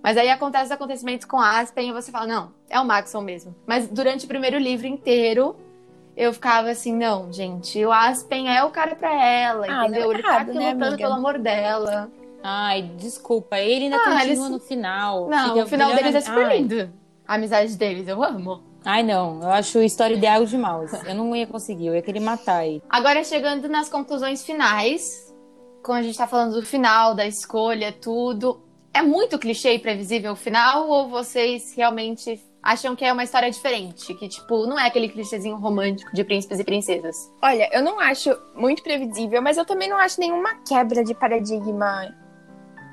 Mas 0.04 0.18
aí 0.18 0.30
acontece 0.30 0.66
os 0.66 0.72
acontecimentos 0.72 1.26
com 1.26 1.38
o 1.38 1.42
Aspen 1.42 1.90
e 1.90 1.94
você 1.94 2.12
fala, 2.12 2.26
não, 2.26 2.52
é 2.70 2.80
o 2.80 2.86
Maxon 2.86 3.22
mesmo. 3.22 3.56
Mas 3.68 3.88
durante 3.88 4.26
o 4.26 4.28
primeiro 4.28 4.58
livro 4.58 4.88
inteiro, 4.88 5.56
eu 6.18 6.34
ficava 6.34 6.72
assim, 6.72 6.96
não, 6.96 7.32
gente, 7.32 7.84
o 7.86 7.92
Aspen 7.92 8.50
é 8.56 8.64
o 8.64 8.72
cara 8.72 8.96
pra 8.96 9.14
ela, 9.14 9.66
Ah, 9.70 9.84
entendeu? 9.86 10.12
é 10.12 10.14
ele 10.16 10.24
tá 10.24 10.30
errado, 10.30 10.50
aqui 10.50 10.58
né, 10.58 10.74
lutando 10.74 10.98
pelo 10.98 11.14
amor 11.14 11.38
dela. 11.38 12.10
Ai, 12.44 12.82
desculpa, 12.98 13.60
ele 13.60 13.86
ainda 13.86 13.98
Ah, 13.98 14.00
continua 14.00 14.24
eles- 14.26 14.50
no 14.50 14.60
final. 14.60 15.30
Não, 15.30 15.50
Fica 15.50 15.66
o 15.66 15.68
final 15.68 15.90
melhor 15.90 16.04
deles 16.04 16.16
é 16.16 16.22
super 16.22 16.48
lindo. 16.58 16.90
A 17.28 17.36
amizade 17.36 17.78
deles, 17.78 18.08
eu 18.08 18.24
amo. 18.24 18.64
Ai, 18.84 19.04
não, 19.04 19.40
eu 19.44 19.52
acho 19.52 19.80
história 19.84 20.16
ideal 20.16 20.44
de 20.44 20.58
mouse. 20.58 20.98
Eu 21.08 21.14
não 21.14 21.36
ia 21.36 21.46
conseguir, 21.46 21.86
eu 21.86 21.94
ia 21.96 22.02
querer 22.02 22.20
matar 22.20 22.66
ele. 22.66 22.82
Agora 22.90 23.24
chegando 23.24 23.70
nas 23.70 23.88
conclusões 23.88 24.44
finais, 24.44 25.31
quando 25.84 26.00
a 26.00 26.04
gente 26.04 26.18
tá 26.18 26.28
falando 26.28 26.54
do 26.54 26.66
final, 26.66 27.14
da 27.14 27.26
escolha, 27.26 27.92
tudo. 27.92 28.62
É 28.94 29.02
muito 29.02 29.40
clichê 29.40 29.74
e 29.74 29.80
previsível 29.80 30.34
o 30.34 30.36
final, 30.36 30.88
ou 30.90 31.10
vocês 31.10 31.74
realmente 31.76 32.40
acham 32.62 32.96
que 32.96 33.06
é 33.06 33.12
uma 33.12 33.24
história 33.24 33.50
diferente? 33.50 34.14
Que, 34.14 34.28
tipo, 34.28 34.68
não 34.68 34.78
é 34.78 34.88
aquele 34.88 35.10
clichêzinho 35.10 35.56
romântico 35.56 36.14
de 36.14 36.24
príncipes 36.24 36.60
e 36.60 36.64
princesas. 36.64 37.16
Olha, 37.42 37.70
eu 37.72 37.82
não 37.82 38.00
acho 38.00 38.30
muito 38.56 38.84
previsível, 38.84 39.42
mas 39.42 39.58
eu 39.58 39.66
também 39.66 39.90
não 39.90 39.98
acho 39.98 40.20
nenhuma 40.20 40.56
quebra 40.68 41.04
de 41.04 41.14
paradigma 41.16 42.14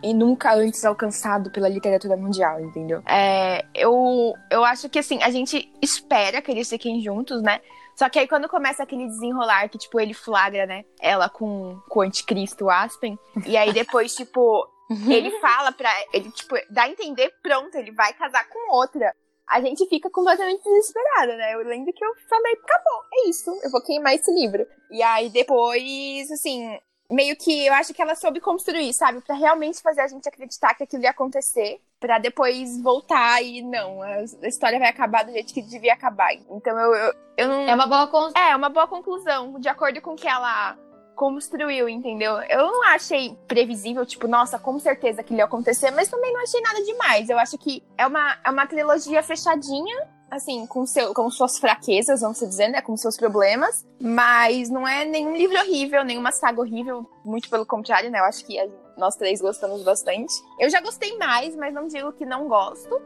e 0.03 0.15
nunca 0.15 0.55
antes 0.55 0.85
alcançado 0.85 1.51
pela 1.51 1.69
literatura 1.69 2.17
mundial, 2.17 2.61
entendeu? 2.61 3.03
É, 3.07 3.65
eu, 3.75 4.35
eu 4.51 4.65
acho 4.65 4.89
que 4.89 4.99
assim, 4.99 5.23
a 5.23 5.31
gente 5.31 5.71
espera 5.83 6.41
que 6.41 6.51
eles 6.51 6.69
fiquem 6.69 7.03
juntos, 7.03 7.43
né? 7.43 7.61
Só 7.99 8.09
que 8.09 8.17
aí 8.17 8.29
quando 8.29 8.49
começa 8.49 8.81
aquele 8.81 9.09
desenrolar 9.09 9.69
que, 9.69 9.77
tipo, 9.77 9.99
ele 9.99 10.15
flagra, 10.15 10.67
né? 10.67 10.85
Ela 11.01 11.29
com, 11.29 11.81
com 11.89 11.99
o 11.99 12.03
anticristo 12.03 12.71
Aspen. 12.71 13.19
E 13.45 13.57
aí 13.57 13.73
depois, 13.73 14.15
tipo, 14.15 14.69
ele 15.11 15.33
fala 15.41 15.73
pra. 15.73 15.91
Ele, 16.13 16.31
tipo, 16.31 16.55
dá 16.71 16.85
a 16.85 16.89
entender, 16.89 17.35
pronto, 17.43 17.75
ele 17.75 17.91
vai 17.91 18.13
casar 18.13 18.49
com 18.49 18.73
outra. 18.73 19.13
A 19.49 19.61
gente 19.61 19.85
fica 19.89 20.09
completamente 20.11 20.63
desesperada, 20.63 21.37
né? 21.37 21.55
Eu 21.55 21.65
lembro 21.65 21.93
que 21.93 22.05
eu 22.05 22.15
falei, 22.29 22.53
acabou, 22.53 23.03
é 23.15 23.29
isso, 23.31 23.51
eu 23.65 23.71
vou 23.71 23.83
queimar 23.83 24.15
esse 24.15 24.31
livro. 24.31 24.65
E 24.93 25.03
aí 25.03 25.29
depois, 25.29 26.31
assim, 26.31 26.79
meio 27.11 27.37
que 27.37 27.67
eu 27.67 27.73
acho 27.75 27.95
que 27.95 28.03
ela 28.03 28.15
soube 28.15 28.41
construir, 28.41 28.93
sabe? 28.93 29.21
Pra 29.21 29.35
realmente 29.35 29.81
fazer 29.81 30.03
a 30.03 30.09
gente 30.09 30.29
acreditar 30.29 30.75
que 30.75 30.85
aquilo 30.85 31.03
ia 31.03 31.11
acontecer, 31.11 31.81
pra 31.99 32.19
depois 32.19 32.81
voltar 32.81 33.43
e 33.43 33.63
não, 33.63 34.03
a 34.03 34.19
a 34.43 34.47
história 34.49 34.79
vai 34.79 34.89
acabar 34.89 35.25
do 35.25 35.33
jeito 35.33 35.53
que 35.53 35.63
devia 35.63 35.95
acabar. 35.95 36.33
Então 36.35 36.79
eu, 36.79 36.95
eu, 36.95 37.15
eu 37.37 37.49
não. 37.49 37.69
É 37.69 37.75
uma 37.75 37.87
boa 37.87 38.07
con... 38.07 38.31
É, 38.37 38.55
uma 38.55 38.69
boa 38.69 38.87
conclusão, 38.87 39.59
de 39.59 39.69
acordo 39.69 40.01
com 40.01 40.13
o 40.13 40.17
que 40.17 40.29
ela 40.29 40.77
construiu, 41.19 41.89
entendeu? 41.89 42.35
Eu 42.49 42.71
não 42.71 42.85
achei 42.85 43.37
previsível, 43.49 44.07
tipo, 44.07 44.29
nossa, 44.29 44.57
com 44.57 44.79
certeza 44.79 45.21
que 45.21 45.35
ia 45.35 45.45
acontecer, 45.45 45.91
mas 45.91 46.09
também 46.09 46.33
não 46.33 46.41
achei 46.41 46.61
nada 46.61 46.81
demais. 46.85 47.29
Eu 47.29 47.37
acho 47.41 47.59
que 47.59 47.83
é 47.99 48.07
uma, 48.07 48.39
é 48.45 48.49
uma 48.49 48.67
trilogia 48.69 49.21
fechadinha, 49.21 50.09
assim, 50.31 50.65
com, 50.69 50.87
seu, 50.87 51.13
com 51.13 51.29
suas 51.29 51.59
fraquezas, 51.59 52.21
vamos 52.21 52.39
dizer, 52.39 52.69
né? 52.69 52.81
Com 52.81 52.97
seus 52.97 53.17
problemas, 53.17 53.85
mas 54.01 54.71
não 54.71 54.87
é 54.87 55.05
nenhum 55.05 55.35
livro 55.37 55.59
horrível, 55.59 56.05
nenhuma 56.05 56.31
saga 56.31 56.61
horrível, 56.61 57.05
muito 57.25 57.51
pelo 57.51 57.67
contrário, 57.67 58.11
né? 58.11 58.21
Eu 58.21 58.25
acho 58.25 58.47
que 58.47 58.57
nós 58.97 59.17
três 59.17 59.41
gostamos 59.41 59.83
bastante. 59.83 60.33
Eu 60.61 60.71
já 60.71 60.81
gostei 60.81 61.19
mais, 61.19 61.57
mas 61.57 61.75
não 61.75 61.89
digo 61.89 62.13
que 62.13 62.25
não 62.25 62.47
gosto. 62.47 63.03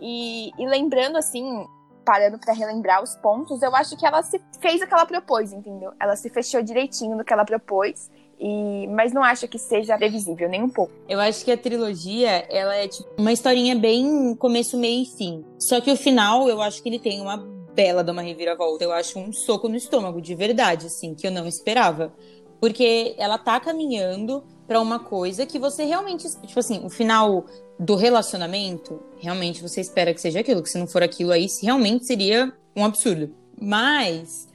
E, 0.00 0.50
e 0.56 0.68
lembrando, 0.68 1.16
assim, 1.16 1.66
parando 2.06 2.38
pra 2.38 2.54
relembrar 2.54 3.02
os 3.02 3.16
pontos, 3.16 3.60
eu 3.60 3.74
acho 3.74 3.96
que 3.96 4.06
ela 4.06 4.22
se 4.22 4.40
fez 4.60 4.80
o 4.80 4.86
que 4.86 4.94
ela 4.94 5.04
propôs, 5.04 5.52
entendeu? 5.52 5.92
Ela 6.00 6.14
se 6.14 6.30
fechou 6.30 6.62
direitinho 6.62 7.16
no 7.16 7.24
que 7.24 7.32
ela 7.32 7.44
propôs. 7.44 8.08
E, 8.38 8.86
mas 8.88 9.12
não 9.12 9.24
acho 9.24 9.48
que 9.48 9.58
seja 9.58 9.96
previsível, 9.96 10.48
nem 10.48 10.62
um 10.62 10.68
pouco. 10.68 10.92
Eu 11.08 11.18
acho 11.18 11.44
que 11.44 11.50
a 11.50 11.56
trilogia, 11.56 12.46
ela 12.50 12.76
é 12.76 12.86
tipo 12.86 13.08
uma 13.18 13.32
historinha 13.32 13.74
bem 13.74 14.34
começo, 14.36 14.76
meio 14.76 15.02
e 15.02 15.06
fim. 15.06 15.44
Só 15.58 15.80
que 15.80 15.90
o 15.90 15.96
final, 15.96 16.48
eu 16.48 16.60
acho 16.60 16.82
que 16.82 16.88
ele 16.88 16.98
tem 16.98 17.20
uma 17.20 17.38
bela 17.74 18.04
de 18.04 18.10
uma 18.10 18.22
reviravolta. 18.22 18.84
Eu 18.84 18.92
acho 18.92 19.18
um 19.18 19.32
soco 19.32 19.68
no 19.68 19.76
estômago, 19.76 20.20
de 20.20 20.34
verdade, 20.34 20.86
assim, 20.86 21.14
que 21.14 21.26
eu 21.26 21.30
não 21.30 21.46
esperava. 21.46 22.12
Porque 22.60 23.14
ela 23.18 23.38
tá 23.38 23.58
caminhando 23.60 24.42
pra 24.66 24.80
uma 24.80 24.98
coisa 24.98 25.46
que 25.46 25.58
você 25.58 25.84
realmente, 25.84 26.28
tipo 26.46 26.58
assim, 26.58 26.84
o 26.84 26.90
final 26.90 27.44
do 27.78 27.94
relacionamento, 27.94 29.00
realmente 29.18 29.62
você 29.62 29.80
espera 29.80 30.12
que 30.12 30.20
seja 30.20 30.40
aquilo, 30.40 30.62
que 30.62 30.70
se 30.70 30.78
não 30.78 30.86
for 30.86 31.02
aquilo 31.02 31.32
aí, 31.32 31.46
realmente 31.62 32.06
seria 32.06 32.52
um 32.74 32.84
absurdo. 32.84 33.34
Mas 33.60 34.48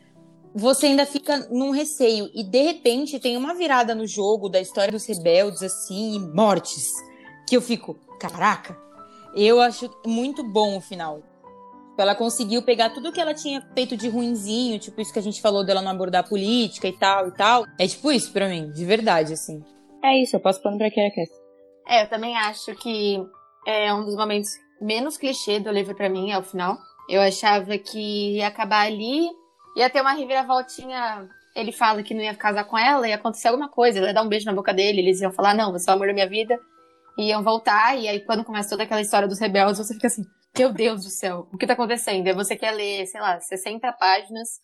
você 0.54 0.88
ainda 0.88 1.06
fica 1.06 1.48
num 1.50 1.72
receio. 1.72 2.30
E 2.34 2.44
de 2.44 2.62
repente 2.62 3.20
tem 3.20 3.38
uma 3.38 3.54
virada 3.54 3.96
no 3.96 4.06
jogo 4.06 4.50
da 4.50 4.60
história 4.60 4.92
dos 4.92 5.06
rebeldes, 5.06 5.64
assim, 5.64 6.16
e 6.16 6.20
mortes. 6.20 6.92
Que 7.48 7.56
eu 7.56 7.62
fico, 7.62 7.96
caraca, 8.20 8.78
eu 9.36 9.62
acho 9.62 9.90
muito 10.06 10.44
bom 10.44 10.78
o 10.78 10.82
final. 10.82 11.22
Ela 12.02 12.16
conseguiu 12.16 12.62
pegar 12.62 12.90
tudo 12.90 13.12
que 13.12 13.22
ela 13.22 13.34
tinha 13.34 13.62
feito 13.74 13.96
de 13.96 14.10
ruinzinho, 14.10 14.80
tipo 14.80 15.00
isso 15.00 15.14
que 15.14 15.20
a 15.20 15.24
gente 15.24 15.42
falou 15.42 15.64
dela 15.64 15.82
não 15.82 15.92
abordar 15.92 16.22
a 16.22 16.28
política 16.28 16.88
e 16.88 16.98
tal 16.98 17.28
e 17.28 17.32
tal. 17.32 17.66
É 17.80 17.88
tipo 17.88 18.12
isso 18.12 18.32
pra 18.32 18.48
mim, 18.48 18.72
de 18.72 18.86
verdade, 18.86 19.34
assim. 19.34 19.64
É 20.04 20.18
isso, 20.22 20.36
eu 20.36 20.40
passo 20.40 20.62
pano 20.62 20.78
pra 20.78 20.90
Kira 20.90 21.12
Cass. 21.14 21.30
É, 21.88 22.04
eu 22.04 22.10
também 22.10 22.36
acho 22.38 22.76
que 22.76 23.22
é 23.66 23.94
um 23.94 24.04
dos 24.04 24.16
momentos 24.16 24.50
menos 24.82 25.18
clichê 25.18 25.60
do 25.60 25.72
livro 25.72 25.96
pra 25.96 26.10
mim, 26.10 26.32
é 26.32 26.38
o 26.38 26.44
final. 26.44 26.78
Eu 27.08 27.22
achava 27.22 27.78
que 27.78 28.38
ia 28.38 28.48
acabar 28.48 28.88
ali, 28.88 29.28
ia 29.76 29.90
ter 29.90 30.02
uma 30.02 30.14
reviravoltinha. 30.14 31.28
Ele 31.56 31.72
fala 31.72 32.02
que 32.02 32.14
não 32.14 32.22
ia 32.22 32.34
casar 32.34 32.64
com 32.64 32.78
ela, 32.78 33.08
ia 33.08 33.16
acontecer 33.16 33.50
alguma 33.50 33.70
coisa, 33.70 34.00
ele 34.00 34.08
ia 34.08 34.14
dar 34.14 34.24
um 34.24 34.30
beijo 34.30 34.46
na 34.46 34.54
boca 34.54 34.74
dele, 34.74 35.02
eles 35.02 35.20
iam 35.20 35.32
falar, 35.32 35.54
não, 35.54 35.72
você 35.72 35.90
é 35.90 35.94
o 35.94 35.96
amor 35.96 36.08
da 36.08 36.14
minha 36.14 36.30
vida, 36.30 36.58
e 37.18 37.28
iam 37.30 37.44
voltar, 37.44 37.98
e 38.00 38.08
aí 38.08 38.22
quando 38.22 38.46
começa 38.46 38.70
toda 38.70 38.84
aquela 38.84 39.02
história 39.02 39.28
dos 39.28 39.38
rebeldes, 39.38 39.78
você 39.78 39.94
fica 39.94 40.08
assim, 40.08 40.24
meu 40.58 40.74
Deus 40.74 41.04
do 41.04 41.10
céu, 41.10 41.48
o 41.52 41.58
que 41.58 41.66
tá 41.66 41.74
acontecendo? 41.74 42.28
Aí 42.28 42.34
você 42.34 42.56
quer 42.56 42.72
ler, 42.72 43.06
sei 43.08 43.22
lá, 43.22 43.40
60 43.40 43.92
páginas 43.94 44.60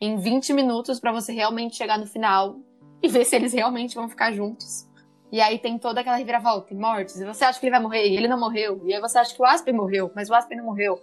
em 0.00 0.16
20 0.16 0.52
minutos 0.52 1.00
pra 1.00 1.12
você 1.12 1.32
realmente 1.32 1.76
chegar 1.76 1.98
no 1.98 2.06
final 2.06 2.56
e 3.02 3.08
ver 3.08 3.24
se 3.24 3.34
eles 3.34 3.52
realmente 3.52 3.94
vão 3.94 4.08
ficar 4.08 4.32
juntos. 4.32 4.86
E 5.32 5.40
aí 5.40 5.58
tem 5.58 5.78
toda 5.78 6.00
aquela 6.00 6.16
reviravolta 6.16 6.72
e 6.72 6.76
mortes. 6.76 7.20
E 7.20 7.24
você 7.24 7.44
acha 7.44 7.58
que 7.58 7.66
ele 7.66 7.72
vai 7.72 7.80
morrer 7.80 8.06
e 8.06 8.16
ele 8.16 8.28
não 8.28 8.38
morreu. 8.38 8.80
E 8.84 8.94
aí 8.94 9.00
você 9.00 9.18
acha 9.18 9.34
que 9.34 9.42
o 9.42 9.44
Aspen 9.44 9.74
morreu, 9.74 10.12
mas 10.14 10.30
o 10.30 10.34
Aspen 10.34 10.58
não 10.58 10.66
morreu. 10.66 11.00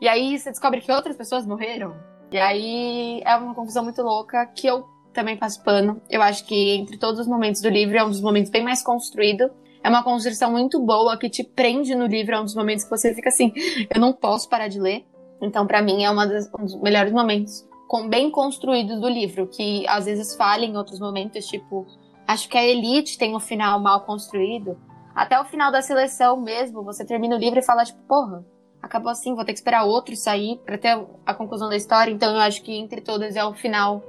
E 0.00 0.08
aí 0.08 0.38
você 0.38 0.50
descobre 0.50 0.80
que 0.80 0.90
outras 0.92 1.16
pessoas 1.16 1.46
morreram. 1.46 1.96
E 2.30 2.38
aí 2.38 3.22
é 3.24 3.34
uma 3.36 3.54
confusão 3.54 3.84
muito 3.84 4.02
louca 4.02 4.44
que 4.46 4.66
eu 4.66 4.84
também 5.12 5.36
passo 5.36 5.62
pano. 5.62 6.02
Eu 6.10 6.20
acho 6.20 6.44
que 6.46 6.72
entre 6.72 6.98
todos 6.98 7.20
os 7.20 7.26
momentos 7.26 7.60
do 7.60 7.68
livro 7.68 7.96
é 7.96 8.04
um 8.04 8.10
dos 8.10 8.20
momentos 8.20 8.50
bem 8.50 8.62
mais 8.62 8.82
construído. 8.82 9.50
É 9.82 9.88
uma 9.88 10.02
construção 10.02 10.50
muito 10.50 10.78
boa 10.80 11.16
que 11.16 11.30
te 11.30 11.42
prende 11.42 11.94
no 11.94 12.06
livro. 12.06 12.34
É 12.34 12.40
um 12.40 12.44
dos 12.44 12.54
momentos 12.54 12.84
que 12.84 12.90
você 12.90 13.14
fica 13.14 13.28
assim: 13.28 13.52
eu 13.92 14.00
não 14.00 14.12
posso 14.12 14.48
parar 14.48 14.68
de 14.68 14.80
ler. 14.80 15.06
Então, 15.40 15.66
para 15.66 15.80
mim, 15.80 16.04
é 16.04 16.14
das, 16.14 16.50
um 16.58 16.64
dos 16.64 16.80
melhores 16.80 17.12
momentos 17.12 17.66
com, 17.88 18.08
bem 18.08 18.30
construídos 18.30 19.00
do 19.00 19.08
livro, 19.08 19.46
que 19.46 19.86
às 19.88 20.04
vezes 20.04 20.36
falha 20.36 20.64
em 20.64 20.76
outros 20.76 21.00
momentos, 21.00 21.46
tipo, 21.46 21.86
acho 22.26 22.48
que 22.48 22.58
a 22.58 22.64
Elite 22.64 23.18
tem 23.18 23.34
um 23.34 23.40
final 23.40 23.80
mal 23.80 24.02
construído. 24.02 24.78
Até 25.14 25.40
o 25.40 25.44
final 25.44 25.72
da 25.72 25.82
seleção 25.82 26.40
mesmo, 26.40 26.84
você 26.84 27.04
termina 27.04 27.34
o 27.34 27.38
livro 27.38 27.58
e 27.58 27.62
fala, 27.62 27.84
tipo, 27.84 27.98
porra, 28.06 28.44
acabou 28.82 29.10
assim, 29.10 29.34
vou 29.34 29.44
ter 29.44 29.52
que 29.52 29.58
esperar 29.58 29.84
outro 29.84 30.14
sair 30.14 30.60
para 30.64 30.78
ter 30.78 31.04
a 31.26 31.34
conclusão 31.34 31.68
da 31.68 31.76
história. 31.76 32.12
Então, 32.12 32.32
eu 32.34 32.40
acho 32.40 32.62
que 32.62 32.72
entre 32.72 33.00
todas 33.00 33.34
é 33.34 33.44
o 33.44 33.54
final 33.54 34.04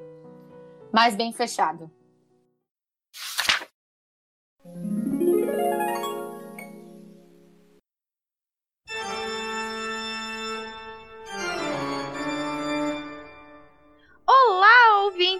mais 0.93 1.15
bem 1.15 1.31
fechado. 1.31 1.89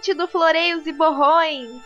Ouvinte 0.02 0.14
do 0.14 0.26
Floreios 0.26 0.84
e 0.84 0.92
Borrões! 0.92 1.80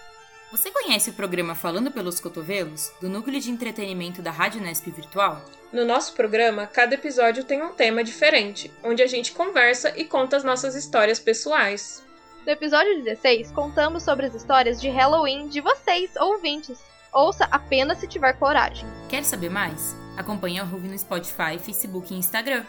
Você 0.51 0.71
conhece 0.71 1.11
o 1.11 1.13
programa 1.13 1.55
Falando 1.55 1.91
pelos 1.91 2.19
Cotovelos, 2.19 2.91
do 2.99 3.11
núcleo 3.11 3.39
de 3.39 3.51
entretenimento 3.51 4.23
da 4.23 4.31
Rádio 4.31 4.61
Nesp 4.61 4.91
Virtual? 4.91 5.45
No 5.71 5.85
nosso 5.85 6.15
programa, 6.15 6.67
cada 6.67 6.95
episódio 6.95 7.45
tem 7.45 7.63
um 7.63 7.75
tema 7.75 8.03
diferente, 8.03 8.73
onde 8.83 9.03
a 9.03 9.07
gente 9.07 9.33
conversa 9.33 9.93
e 9.99 10.05
conta 10.05 10.35
as 10.35 10.45
nossas 10.45 10.75
histórias 10.75 11.21
pessoais. 11.21 12.03
No 12.47 12.53
episódio 12.53 13.03
16, 13.03 13.51
contamos 13.53 14.03
sobre 14.03 14.25
as 14.25 14.35
histórias 14.35 14.81
de 14.81 14.89
Halloween 14.89 15.49
de 15.49 15.61
vocês, 15.61 16.17
ouvintes. 16.17 16.79
Ouça 17.13 17.47
apenas 17.51 17.99
se 17.99 18.09
tiver 18.09 18.33
coragem. 18.35 18.89
Quer 19.11 19.25
saber 19.25 19.51
mais? 19.51 19.95
Acompanhe 20.17 20.59
a 20.59 20.65
Ruve 20.65 20.89
no 20.89 20.99
Spotify, 20.99 21.59
Facebook 21.59 22.15
e 22.15 22.17
Instagram. 22.17 22.65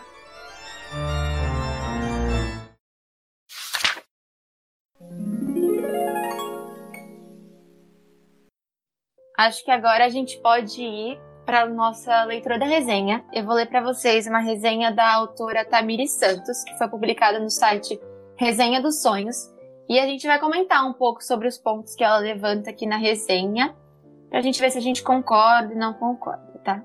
Acho 9.38 9.64
que 9.64 9.70
agora 9.70 10.04
a 10.04 10.10
gente 10.10 10.40
pode 10.40 10.82
ir 10.82 11.22
para 11.46 11.70
nossa 11.70 12.24
leitura 12.24 12.58
da 12.58 12.66
resenha. 12.66 13.24
Eu 13.32 13.46
vou 13.46 13.54
ler 13.54 13.68
para 13.68 13.82
vocês 13.84 14.26
uma 14.26 14.40
resenha 14.40 14.92
da 14.92 15.14
autora 15.14 15.64
Tamiri 15.64 16.08
Santos, 16.08 16.64
que 16.64 16.76
foi 16.76 16.90
publicada 16.90 17.40
no 17.40 17.50
site 17.52 18.02
Resenha 18.36 18.82
dos 18.82 19.00
Sonhos, 19.00 19.54
e 19.88 20.00
a 20.00 20.08
gente 20.08 20.26
vai 20.26 20.40
comentar 20.40 20.84
um 20.88 20.92
pouco 20.92 21.24
sobre 21.24 21.48
os 21.48 21.56
pontos 21.56 21.94
que 21.94 22.04
ela 22.04 22.18
levanta 22.18 22.72
aqui 22.72 22.88
na 22.88 22.98
resenha, 22.98 23.76
para 24.28 24.40
a 24.40 24.42
gente 24.42 24.60
ver 24.60 24.72
se 24.72 24.80
a 24.80 24.82
gente 24.82 25.04
concorda 25.04 25.72
e 25.72 25.78
não 25.78 25.94
concorda, 25.94 26.60
tá? 26.64 26.84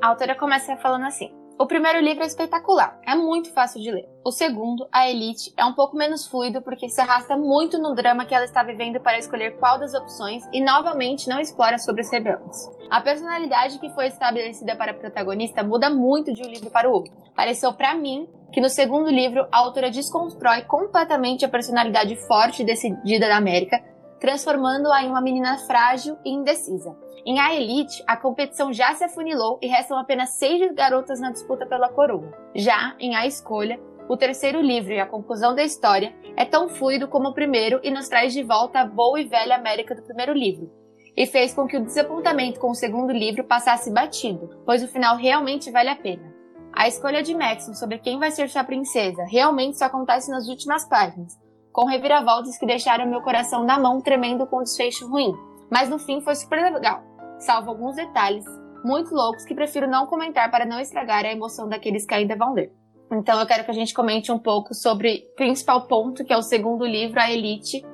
A 0.00 0.06
autora 0.08 0.36
começa 0.36 0.76
falando 0.76 1.06
assim: 1.06 1.34
o 1.58 1.66
primeiro 1.66 2.00
livro 2.00 2.22
é 2.22 2.26
espetacular, 2.26 2.98
é 3.06 3.14
muito 3.14 3.52
fácil 3.52 3.80
de 3.80 3.90
ler. 3.90 4.08
O 4.24 4.32
segundo, 4.32 4.88
A 4.90 5.08
Elite, 5.08 5.52
é 5.56 5.64
um 5.64 5.74
pouco 5.74 5.96
menos 5.96 6.26
fluido 6.26 6.62
porque 6.62 6.88
se 6.88 7.00
arrasta 7.00 7.36
muito 7.36 7.78
no 7.78 7.94
drama 7.94 8.24
que 8.24 8.34
ela 8.34 8.44
está 8.44 8.62
vivendo 8.62 9.00
para 9.00 9.18
escolher 9.18 9.58
qual 9.58 9.78
das 9.78 9.94
opções 9.94 10.44
e 10.52 10.60
novamente 10.62 11.28
não 11.28 11.38
explora 11.40 11.78
sobre 11.78 12.02
os 12.02 12.10
rebeldes. 12.10 12.68
A 12.90 13.00
personalidade 13.00 13.78
que 13.78 13.90
foi 13.90 14.06
estabelecida 14.06 14.74
para 14.76 14.92
a 14.92 14.94
protagonista 14.94 15.62
muda 15.62 15.90
muito 15.90 16.32
de 16.32 16.42
um 16.42 16.48
livro 16.48 16.70
para 16.70 16.88
o 16.88 16.92
outro. 16.92 17.12
Pareceu 17.34 17.72
para 17.72 17.94
mim 17.94 18.28
que 18.52 18.60
no 18.60 18.68
segundo 18.68 19.10
livro 19.10 19.46
a 19.50 19.58
autora 19.58 19.90
desconstrói 19.90 20.62
completamente 20.62 21.44
a 21.44 21.48
personalidade 21.48 22.16
forte 22.26 22.62
e 22.62 22.66
decidida 22.66 23.28
da 23.28 23.36
América, 23.36 23.82
transformando-a 24.20 25.02
em 25.02 25.08
uma 25.08 25.20
menina 25.20 25.58
frágil 25.58 26.16
e 26.24 26.30
indecisa. 26.30 26.96
Em 27.24 27.38
A 27.38 27.54
Elite, 27.54 28.02
a 28.04 28.16
competição 28.16 28.72
já 28.72 28.92
se 28.94 29.04
afunilou 29.04 29.56
e 29.62 29.68
restam 29.68 29.96
apenas 29.96 30.30
seis 30.30 30.74
garotas 30.74 31.20
na 31.20 31.30
disputa 31.30 31.64
pela 31.64 31.88
coroa. 31.88 32.36
Já 32.52 32.96
em 32.98 33.14
A 33.14 33.24
Escolha, 33.24 33.78
o 34.08 34.16
terceiro 34.16 34.60
livro 34.60 34.92
e 34.92 34.98
a 34.98 35.06
conclusão 35.06 35.54
da 35.54 35.62
história 35.62 36.12
é 36.36 36.44
tão 36.44 36.68
fluido 36.68 37.06
como 37.06 37.28
o 37.28 37.34
primeiro 37.34 37.78
e 37.84 37.92
nos 37.92 38.08
traz 38.08 38.32
de 38.32 38.42
volta 38.42 38.80
a 38.80 38.86
boa 38.86 39.20
e 39.20 39.24
velha 39.24 39.54
América 39.54 39.94
do 39.94 40.02
primeiro 40.02 40.32
livro, 40.32 40.68
e 41.16 41.24
fez 41.24 41.54
com 41.54 41.64
que 41.64 41.76
o 41.76 41.84
desapontamento 41.84 42.58
com 42.58 42.70
o 42.70 42.74
segundo 42.74 43.12
livro 43.12 43.44
passasse 43.44 43.92
batido, 43.92 44.50
pois 44.66 44.82
o 44.82 44.88
final 44.88 45.16
realmente 45.16 45.70
vale 45.70 45.90
a 45.90 45.96
pena. 45.96 46.34
A 46.72 46.88
escolha 46.88 47.22
de 47.22 47.36
Maxon 47.36 47.74
sobre 47.74 47.98
quem 47.98 48.18
vai 48.18 48.32
ser 48.32 48.48
sua 48.48 48.64
princesa 48.64 49.24
realmente 49.30 49.78
só 49.78 49.84
acontece 49.84 50.28
nas 50.28 50.48
últimas 50.48 50.88
páginas, 50.88 51.38
com 51.70 51.86
reviravoltas 51.86 52.58
que 52.58 52.66
deixaram 52.66 53.06
meu 53.06 53.22
coração 53.22 53.62
na 53.62 53.78
mão 53.78 54.00
tremendo 54.00 54.44
com 54.44 54.56
o 54.56 54.62
desfecho 54.64 55.08
ruim. 55.08 55.32
Mas 55.70 55.88
no 55.88 55.98
fim 55.98 56.20
foi 56.20 56.34
super 56.34 56.60
legal 56.70 57.11
salvo 57.42 57.70
alguns 57.70 57.96
detalhes 57.96 58.44
muito 58.84 59.14
loucos 59.14 59.44
que 59.44 59.54
prefiro 59.54 59.88
não 59.88 60.06
comentar 60.06 60.50
para 60.50 60.64
não 60.64 60.80
estragar 60.80 61.24
a 61.24 61.32
emoção 61.32 61.68
daqueles 61.68 62.04
que 62.04 62.14
ainda 62.14 62.36
vão 62.36 62.52
ler. 62.52 62.72
Então 63.12 63.38
eu 63.38 63.46
quero 63.46 63.64
que 63.64 63.70
a 63.70 63.74
gente 63.74 63.92
comente 63.92 64.32
um 64.32 64.38
pouco 64.38 64.74
sobre 64.74 65.28
o 65.32 65.36
principal 65.36 65.86
ponto, 65.86 66.24
que 66.24 66.32
é 66.32 66.36
o 66.36 66.42
segundo 66.42 66.84
livro, 66.84 67.20
A 67.20 67.30
Elite, 67.30 67.84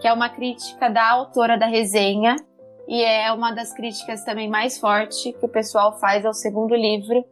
que 0.00 0.06
é 0.06 0.12
uma 0.12 0.28
crítica 0.28 0.88
da 0.88 1.10
autora 1.10 1.56
da 1.56 1.66
resenha 1.66 2.36
e 2.86 3.02
é 3.02 3.32
uma 3.32 3.52
das 3.52 3.72
críticas 3.72 4.24
também 4.24 4.48
mais 4.48 4.78
fortes 4.78 5.22
que 5.22 5.44
o 5.44 5.48
pessoal 5.48 5.98
faz 5.98 6.24
ao 6.24 6.34
segundo 6.34 6.74
livro, 6.74 7.24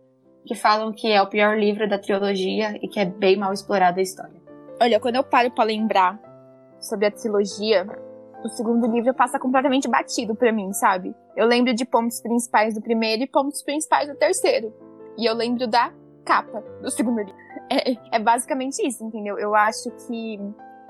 que 0.46 0.54
falam 0.54 0.92
que 0.92 1.10
é 1.10 1.20
o 1.20 1.28
pior 1.28 1.58
livro 1.58 1.88
da 1.88 1.98
trilogia 1.98 2.78
e 2.82 2.88
que 2.88 3.00
é 3.00 3.04
bem 3.04 3.36
mal 3.36 3.52
explorada 3.52 4.00
a 4.00 4.02
história. 4.02 4.40
Olha, 4.80 5.00
quando 5.00 5.16
eu 5.16 5.24
paro 5.24 5.50
para 5.50 5.64
lembrar 5.64 6.18
sobre 6.80 7.06
a 7.06 7.10
trilogia, 7.10 7.86
o 8.46 8.50
segundo 8.50 8.86
livro 8.86 9.12
passa 9.14 9.38
completamente 9.38 9.88
batido 9.88 10.34
para 10.34 10.52
mim, 10.52 10.72
sabe? 10.72 11.14
Eu 11.36 11.46
lembro 11.46 11.74
de 11.74 11.84
pontos 11.84 12.20
principais 12.20 12.74
do 12.74 12.80
primeiro 12.80 13.22
e 13.22 13.26
pontos 13.26 13.62
principais 13.62 14.08
do 14.08 14.16
terceiro. 14.16 14.72
E 15.18 15.26
eu 15.26 15.34
lembro 15.34 15.66
da 15.66 15.92
capa 16.24 16.60
do 16.82 16.90
segundo 16.90 17.18
livro. 17.18 17.34
É, 17.68 18.16
é 18.16 18.18
basicamente 18.20 18.78
isso, 18.86 19.02
entendeu? 19.02 19.36
Eu 19.40 19.52
acho 19.52 19.90
que. 20.06 20.38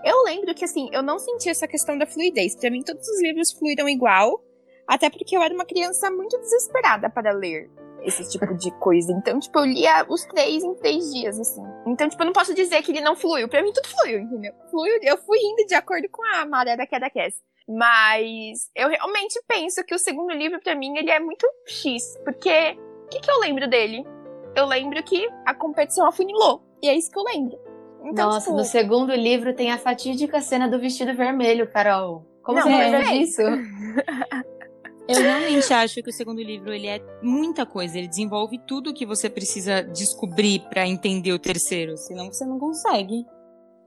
Eu 0.04 0.24
lembro 0.24 0.54
que, 0.54 0.62
assim, 0.62 0.90
eu 0.92 1.02
não 1.02 1.18
senti 1.18 1.48
essa 1.48 1.66
questão 1.66 1.96
da 1.96 2.06
fluidez. 2.06 2.54
Para 2.54 2.70
mim, 2.70 2.82
todos 2.82 3.08
os 3.08 3.22
livros 3.22 3.50
fluíram 3.50 3.88
igual. 3.88 4.44
Até 4.86 5.08
porque 5.08 5.34
eu 5.34 5.40
era 5.40 5.54
uma 5.54 5.64
criança 5.64 6.10
muito 6.10 6.36
desesperada 6.36 7.08
para 7.08 7.32
ler 7.32 7.70
esse 8.06 8.28
tipo 8.30 8.54
de 8.54 8.70
coisa. 8.78 9.12
Então, 9.12 9.38
tipo, 9.38 9.58
eu 9.58 9.64
lia 9.64 10.06
os 10.08 10.24
três 10.26 10.62
em 10.62 10.74
três 10.74 11.12
dias, 11.12 11.38
assim. 11.38 11.62
Então, 11.86 12.08
tipo, 12.08 12.22
eu 12.22 12.26
não 12.26 12.32
posso 12.32 12.54
dizer 12.54 12.82
que 12.82 12.92
ele 12.92 13.00
não 13.00 13.16
fluiu. 13.16 13.48
Pra 13.48 13.62
mim, 13.62 13.72
tudo 13.72 13.88
fluiu, 13.88 14.20
entendeu? 14.20 14.52
Fluiu, 14.70 14.98
eu 15.02 15.18
fui 15.18 15.38
indo 15.38 15.66
de 15.66 15.74
acordo 15.74 16.08
com 16.08 16.22
a 16.24 16.46
maré 16.46 16.76
da 16.76 16.86
queda 16.86 17.10
Cass. 17.10 17.34
Mas 17.68 18.70
eu 18.76 18.88
realmente 18.88 19.40
penso 19.48 19.84
que 19.84 19.94
o 19.94 19.98
segundo 19.98 20.32
livro, 20.32 20.60
para 20.62 20.76
mim, 20.76 20.96
ele 20.96 21.10
é 21.10 21.18
muito 21.18 21.46
X. 21.66 22.16
Porque 22.24 22.78
o 23.04 23.08
que, 23.08 23.20
que 23.20 23.30
eu 23.30 23.40
lembro 23.40 23.68
dele? 23.68 24.04
Eu 24.54 24.66
lembro 24.66 25.02
que 25.02 25.28
a 25.44 25.52
competição 25.52 26.06
afunilou. 26.06 26.62
E 26.82 26.88
é 26.88 26.94
isso 26.94 27.10
que 27.10 27.18
eu 27.18 27.24
lembro. 27.24 27.58
Então, 28.04 28.26
Nossa, 28.26 28.46
tipo... 28.46 28.56
no 28.56 28.64
segundo 28.64 29.12
livro 29.12 29.52
tem 29.52 29.72
a 29.72 29.78
fatídica 29.78 30.40
cena 30.40 30.68
do 30.68 30.78
vestido 30.78 31.12
vermelho, 31.14 31.70
Carol. 31.70 32.24
Como 32.42 32.60
não, 32.60 32.66
você 32.66 32.76
lembra 32.76 33.00
é. 33.00 33.18
disso? 33.18 33.42
Eu 35.08 35.22
realmente 35.22 35.72
acho 35.72 36.02
que 36.02 36.10
o 36.10 36.12
segundo 36.12 36.42
livro 36.42 36.72
ele 36.72 36.88
é 36.88 37.00
muita 37.22 37.64
coisa. 37.64 37.96
Ele 37.96 38.08
desenvolve 38.08 38.58
tudo 38.66 38.90
o 38.90 38.94
que 38.94 39.06
você 39.06 39.30
precisa 39.30 39.82
descobrir 39.82 40.60
para 40.68 40.86
entender 40.86 41.32
o 41.32 41.38
terceiro. 41.38 41.96
Senão 41.96 42.26
você 42.26 42.44
não 42.44 42.58
consegue. 42.58 43.24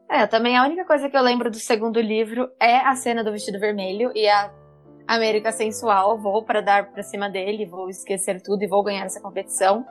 É, 0.10 0.26
também 0.26 0.58
a 0.58 0.64
única 0.64 0.86
coisa 0.86 1.10
que 1.10 1.18
eu 1.18 1.22
lembro 1.22 1.52
do 1.52 1.60
segundo 1.60 2.00
livro 2.00 2.50
é 2.60 2.78
a 2.78 2.96
cena 2.96 3.24
do 3.24 3.32
vestido 3.32 3.60
vermelho 3.60 4.12
e 4.16 4.28
a 4.28 4.52
América 5.06 5.52
sensual. 5.52 6.18
Vou 6.18 6.44
para 6.44 6.62
dar 6.62 6.90
para 6.92 7.04
cima 7.04 7.30
dele, 7.30 7.66
vou 7.66 7.90
esquecer 7.90 8.42
tudo 8.42 8.64
e 8.64 8.68
vou 8.68 8.82
ganhar 8.82 9.06
essa 9.06 9.22
competição. 9.22 9.86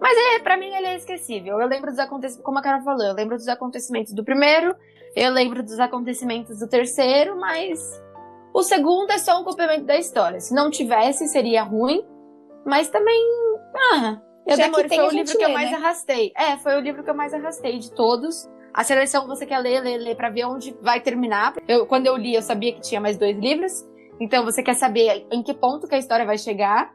Mas 0.00 0.18
é, 0.18 0.40
para 0.40 0.56
mim 0.56 0.74
ele 0.74 0.88
é 0.88 0.96
esquecível. 0.96 1.60
Eu 1.60 1.68
lembro 1.68 1.90
dos 1.90 1.98
acontecimentos, 2.00 2.44
como 2.44 2.58
a 2.58 2.62
Carol 2.62 2.82
falou, 2.82 3.06
eu 3.06 3.14
lembro 3.14 3.36
dos 3.36 3.46
acontecimentos 3.46 4.12
do 4.12 4.24
primeiro, 4.24 4.74
eu 5.14 5.30
lembro 5.30 5.62
dos 5.62 5.78
acontecimentos 5.78 6.58
do 6.58 6.68
terceiro, 6.68 7.38
mas 7.38 8.01
o 8.54 8.62
segundo 8.62 9.10
é 9.10 9.18
só 9.18 9.40
um 9.40 9.44
complemento 9.44 9.84
da 9.84 9.96
história. 9.96 10.40
Se 10.40 10.54
não 10.54 10.70
tivesse, 10.70 11.26
seria 11.28 11.62
ruim, 11.62 12.04
mas 12.64 12.88
também. 12.88 13.20
Ah, 13.92 14.20
eu 14.46 14.56
Já 14.56 14.64
demorei, 14.64 14.88
foi 14.88 15.06
o 15.06 15.10
livro 15.10 15.36
que 15.36 15.44
eu 15.44 15.52
mais 15.52 15.70
né? 15.70 15.76
arrastei. 15.76 16.32
É, 16.36 16.56
foi 16.58 16.76
o 16.76 16.80
livro 16.80 17.02
que 17.02 17.10
eu 17.10 17.14
mais 17.14 17.32
arrastei 17.32 17.78
de 17.78 17.92
todos. 17.92 18.48
A 18.74 18.84
seleção 18.84 19.26
você 19.26 19.44
quer 19.44 19.58
ler, 19.58 19.80
ler, 19.80 19.98
ler 19.98 20.16
pra 20.16 20.30
ver 20.30 20.46
onde 20.46 20.74
vai 20.80 21.00
terminar. 21.00 21.54
Eu, 21.68 21.86
quando 21.86 22.06
eu 22.06 22.16
li, 22.16 22.34
eu 22.34 22.42
sabia 22.42 22.72
que 22.72 22.80
tinha 22.80 23.00
mais 23.00 23.18
dois 23.18 23.36
livros. 23.38 23.86
Então 24.20 24.44
você 24.44 24.62
quer 24.62 24.74
saber 24.74 25.26
em 25.30 25.42
que 25.42 25.52
ponto 25.54 25.86
que 25.86 25.94
a 25.94 25.98
história 25.98 26.24
vai 26.24 26.38
chegar. 26.38 26.94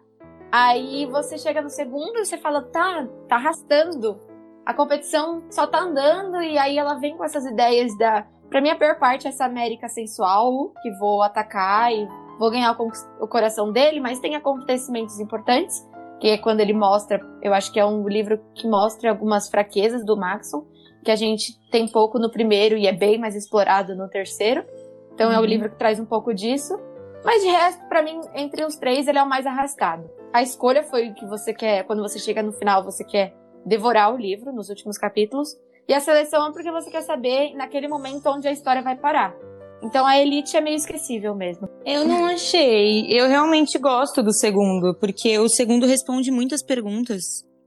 Aí 0.51 1.05
você 1.05 1.37
chega 1.37 1.61
no 1.61 1.69
segundo 1.69 2.17
e 2.17 2.25
você 2.25 2.37
fala, 2.37 2.61
tá, 2.63 3.07
tá 3.27 3.35
arrastando. 3.35 4.19
A 4.65 4.73
competição 4.73 5.43
só 5.49 5.67
tá 5.67 5.79
andando 5.79 6.41
e 6.41 6.57
aí 6.57 6.77
ela 6.77 6.95
vem 6.95 7.15
com 7.15 7.23
essas 7.23 7.45
ideias 7.45 7.97
da. 7.97 8.25
Pra 8.49 8.61
mim, 8.61 8.69
a 8.69 8.75
pior 8.75 8.97
parte 8.97 9.27
é 9.27 9.29
essa 9.29 9.45
América 9.45 9.87
sensual, 9.87 10.71
que 10.81 10.91
vou 10.91 11.21
atacar 11.21 11.91
e 11.93 12.07
vou 12.39 12.49
ganhar 12.49 12.75
o, 12.79 12.91
o 13.19 13.27
coração 13.27 13.71
dele, 13.71 13.99
mas 13.99 14.19
tem 14.19 14.35
acontecimentos 14.35 15.19
importantes, 15.19 15.85
que 16.19 16.29
é 16.29 16.37
quando 16.37 16.61
ele 16.61 16.73
mostra. 16.73 17.19
Eu 17.41 17.53
acho 17.53 17.71
que 17.71 17.79
é 17.79 17.85
um 17.85 18.07
livro 18.07 18.39
que 18.55 18.67
mostra 18.67 19.09
algumas 19.09 19.49
fraquezas 19.49 20.05
do 20.05 20.15
Maxon 20.15 20.65
que 21.07 21.11
a 21.11 21.15
gente 21.15 21.57
tem 21.71 21.87
pouco 21.87 22.19
no 22.19 22.29
primeiro 22.29 22.75
e 22.75 22.85
é 22.85 22.91
bem 22.91 23.17
mais 23.17 23.33
explorado 23.33 23.95
no 23.95 24.09
terceiro. 24.09 24.65
Então 25.13 25.29
uhum. 25.29 25.33
é 25.33 25.37
o 25.37 25.39
uhum. 25.39 25.47
livro 25.47 25.69
que 25.69 25.77
traz 25.77 26.01
um 26.01 26.05
pouco 26.05 26.33
disso. 26.33 26.77
Mas 27.23 27.41
de 27.41 27.47
resto, 27.47 27.87
para 27.87 28.01
mim, 28.01 28.19
entre 28.35 28.65
os 28.65 28.75
três, 28.75 29.07
ele 29.07 29.17
é 29.17 29.23
o 29.23 29.29
mais 29.29 29.45
arrastado. 29.45 30.09
A 30.33 30.41
escolha 30.41 30.83
foi 30.83 31.13
que 31.13 31.25
você 31.25 31.53
quer, 31.53 31.85
quando 31.85 32.01
você 32.01 32.19
chega 32.19 32.43
no 32.43 32.51
final, 32.51 32.83
você 32.83 33.05
quer 33.05 33.33
devorar 33.65 34.13
o 34.13 34.17
livro 34.17 34.51
nos 34.51 34.67
últimos 34.67 34.97
capítulos. 34.97 35.57
E 35.87 35.93
a 35.93 35.99
seleção 36.01 36.47
é 36.47 36.51
porque 36.51 36.71
você 36.71 36.89
quer 36.89 37.01
saber 37.01 37.53
naquele 37.55 37.87
momento 37.87 38.27
onde 38.29 38.47
a 38.47 38.51
história 38.51 38.81
vai 38.81 38.95
parar. 38.97 39.33
Então 39.81 40.05
a 40.05 40.17
Elite 40.17 40.57
é 40.57 40.61
meio 40.61 40.75
esquecível 40.75 41.35
mesmo. 41.35 41.69
Eu 41.85 42.05
não 42.05 42.25
achei. 42.25 43.05
Eu 43.09 43.27
realmente 43.27 43.77
gosto 43.77 44.21
do 44.23 44.33
segundo, 44.33 44.95
porque 44.99 45.37
o 45.39 45.47
segundo 45.47 45.85
responde 45.85 46.31
muitas 46.31 46.63
perguntas, 46.63 47.23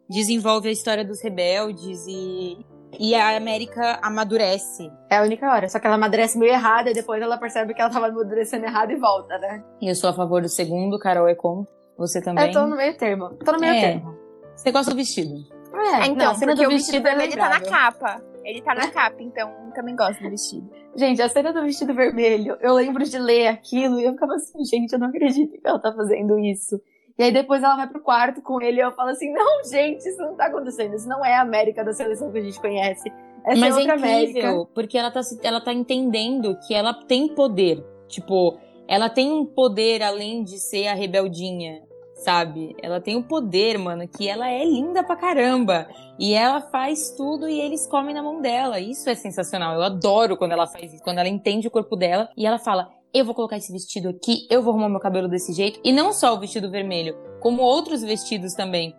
desenvolve 0.08 0.68
a 0.68 0.72
história 0.72 1.04
dos 1.04 1.22
rebeldes 1.22 2.04
e, 2.06 2.58
e 2.98 3.14
a 3.14 3.36
América 3.36 3.98
amadurece. 4.02 4.90
É 5.08 5.16
a 5.18 5.22
única 5.22 5.50
hora. 5.50 5.68
Só 5.68 5.78
que 5.78 5.86
ela 5.86 5.94
amadurece 5.96 6.36
meio 6.36 6.52
errada 6.52 6.90
e 6.90 6.94
depois 6.94 7.22
ela 7.22 7.38
percebe 7.38 7.72
que 7.74 7.80
ela 7.80 7.90
tava 7.90 8.08
amadurecendo 8.08 8.66
errado 8.66 8.90
e 8.90 8.96
volta, 8.96 9.38
né? 9.38 9.62
E 9.80 9.88
eu 9.88 9.94
sou 9.94 10.10
a 10.10 10.12
favor 10.12 10.42
do 10.42 10.48
segundo, 10.48 10.98
Carol 10.98 11.28
é 11.28 11.34
contra. 11.34 11.72
Você 11.96 12.20
também? 12.20 12.46
Eu 12.46 12.52
tô 12.52 12.66
no 12.66 12.76
meio 12.76 12.96
termo. 12.96 13.30
Tô 13.44 13.52
no 13.52 13.60
meio 13.60 13.72
É. 13.74 13.80
termo. 13.80 14.14
Você 14.56 14.72
gosta 14.72 14.90
do 14.90 14.96
vestido? 14.96 15.34
É, 15.80 16.06
então, 16.06 16.16
não, 16.16 16.30
a 16.30 16.34
cena 16.34 16.52
porque 16.52 16.66
do 16.66 16.68
o 16.68 16.76
vestido 16.76 17.02
vestido 17.02 17.08
é 17.08 17.10
vermelho 17.10 17.36
tá 17.36 17.48
na 17.48 17.60
capa. 17.60 18.22
Ele 18.44 18.62
tá 18.62 18.74
na 18.74 18.90
capa, 18.90 19.22
então 19.22 19.50
eu 19.66 19.72
também 19.72 19.94
gosto 19.94 20.22
do 20.22 20.30
vestido. 20.30 20.70
Gente, 20.96 21.20
a 21.22 21.28
cena 21.28 21.52
do 21.52 21.62
vestido 21.62 21.94
vermelho, 21.94 22.56
eu 22.60 22.74
lembro 22.74 23.04
de 23.04 23.18
ler 23.18 23.48
aquilo 23.48 24.00
e 24.00 24.04
eu 24.04 24.12
ficava 24.12 24.34
assim, 24.34 24.64
gente, 24.64 24.92
eu 24.92 24.98
não 24.98 25.08
acredito 25.08 25.52
que 25.52 25.66
ela 25.66 25.78
tá 25.78 25.92
fazendo 25.92 26.38
isso. 26.38 26.80
E 27.18 27.22
aí 27.22 27.32
depois 27.32 27.62
ela 27.62 27.76
vai 27.76 27.86
pro 27.86 28.00
quarto 28.00 28.40
com 28.40 28.60
ele 28.62 28.78
e 28.78 28.80
eu 28.80 28.92
falo 28.92 29.10
assim, 29.10 29.30
não, 29.32 29.62
gente, 29.64 30.08
isso 30.08 30.18
não 30.18 30.34
tá 30.34 30.46
acontecendo. 30.46 30.94
Isso 30.94 31.06
não 31.06 31.24
é 31.24 31.34
a 31.34 31.42
América 31.42 31.84
da 31.84 31.92
seleção 31.92 32.32
que 32.32 32.38
a 32.38 32.42
gente 32.42 32.58
conhece. 32.58 33.12
Essa 33.44 33.60
Mas 33.60 33.76
é 33.76 33.78
é 33.78 33.92
outra 33.92 33.96
incrível, 33.96 34.42
América. 34.42 34.70
porque 34.74 34.98
ela 34.98 35.10
tá, 35.10 35.20
ela 35.42 35.60
tá 35.60 35.72
entendendo 35.72 36.58
que 36.66 36.74
ela 36.74 36.94
tem 36.94 37.34
poder. 37.34 37.84
Tipo, 38.08 38.58
ela 38.88 39.08
tem 39.08 39.30
um 39.30 39.44
poder 39.44 40.02
além 40.02 40.42
de 40.42 40.58
ser 40.58 40.88
a 40.88 40.94
rebeldinha, 40.94 41.82
sabe? 42.24 42.76
Ela 42.82 43.00
tem 43.00 43.16
o 43.16 43.22
poder, 43.22 43.78
mano, 43.78 44.06
que 44.06 44.28
ela 44.28 44.50
é 44.50 44.64
linda 44.64 45.02
pra 45.02 45.16
caramba. 45.16 45.88
E 46.18 46.34
ela 46.34 46.60
faz 46.60 47.10
tudo 47.16 47.48
e 47.48 47.60
eles 47.60 47.86
comem 47.86 48.14
na 48.14 48.22
mão 48.22 48.40
dela. 48.40 48.78
Isso 48.78 49.08
é 49.08 49.14
sensacional. 49.14 49.74
Eu 49.74 49.82
adoro 49.82 50.36
quando 50.36 50.52
ela 50.52 50.66
faz 50.66 50.92
isso. 50.92 51.02
Quando 51.02 51.18
ela 51.18 51.28
entende 51.28 51.68
o 51.68 51.70
corpo 51.70 51.96
dela 51.96 52.28
e 52.36 52.46
ela 52.46 52.58
fala: 52.58 52.90
Eu 53.12 53.24
vou 53.24 53.34
colocar 53.34 53.56
esse 53.56 53.72
vestido 53.72 54.08
aqui, 54.08 54.46
eu 54.50 54.62
vou 54.62 54.72
arrumar 54.72 54.88
meu 54.88 55.00
cabelo 55.00 55.28
desse 55.28 55.52
jeito. 55.52 55.80
E 55.82 55.92
não 55.92 56.12
só 56.12 56.34
o 56.34 56.40
vestido 56.40 56.70
vermelho, 56.70 57.16
como 57.40 57.62
outros 57.62 58.02
vestidos 58.02 58.54
também. 58.54 58.94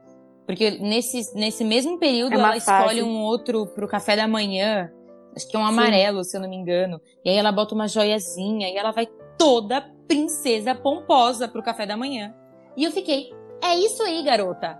Porque 0.45 0.71
nesse, 0.71 1.33
nesse 1.35 1.63
mesmo 1.63 1.97
período 1.99 2.33
É 2.33 2.35
ela 2.35 2.59
fase. 2.59 2.59
escolhe 2.59 3.03
um 3.03 3.21
outro 3.21 3.67
pro 3.67 3.87
café 3.87 4.15
da 4.15 4.27
manhã. 4.27 4.91
Acho 5.35 5.47
que 5.47 5.55
é 5.55 5.59
um 5.59 5.63
Sim. 5.63 5.69
amarelo, 5.69 6.23
se 6.25 6.35
eu 6.35 6.41
não 6.41 6.49
me 6.49 6.57
engano. 6.57 6.99
E 7.23 7.29
aí 7.29 7.37
ela 7.37 7.51
bota 7.53 7.73
uma 7.73 7.87
joiazinha 7.87 8.67
e 8.69 8.75
ela 8.75 8.91
vai 8.91 9.07
toda 9.37 9.81
princesa 10.07 10.75
pomposa 10.75 11.47
pro 11.47 11.63
café 11.63 11.85
da 11.85 11.95
manhã. 11.95 12.33
E 12.81 12.83
eu 12.83 12.91
fiquei, 12.91 13.31
é 13.63 13.75
isso 13.75 14.01
aí, 14.01 14.23
garota. 14.23 14.75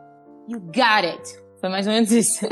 You 0.48 0.60
got 0.60 1.06
it. 1.06 1.22
Foi 1.60 1.70
mais 1.70 1.86
ou 1.86 1.94
menos 1.94 2.12
isso. 2.12 2.48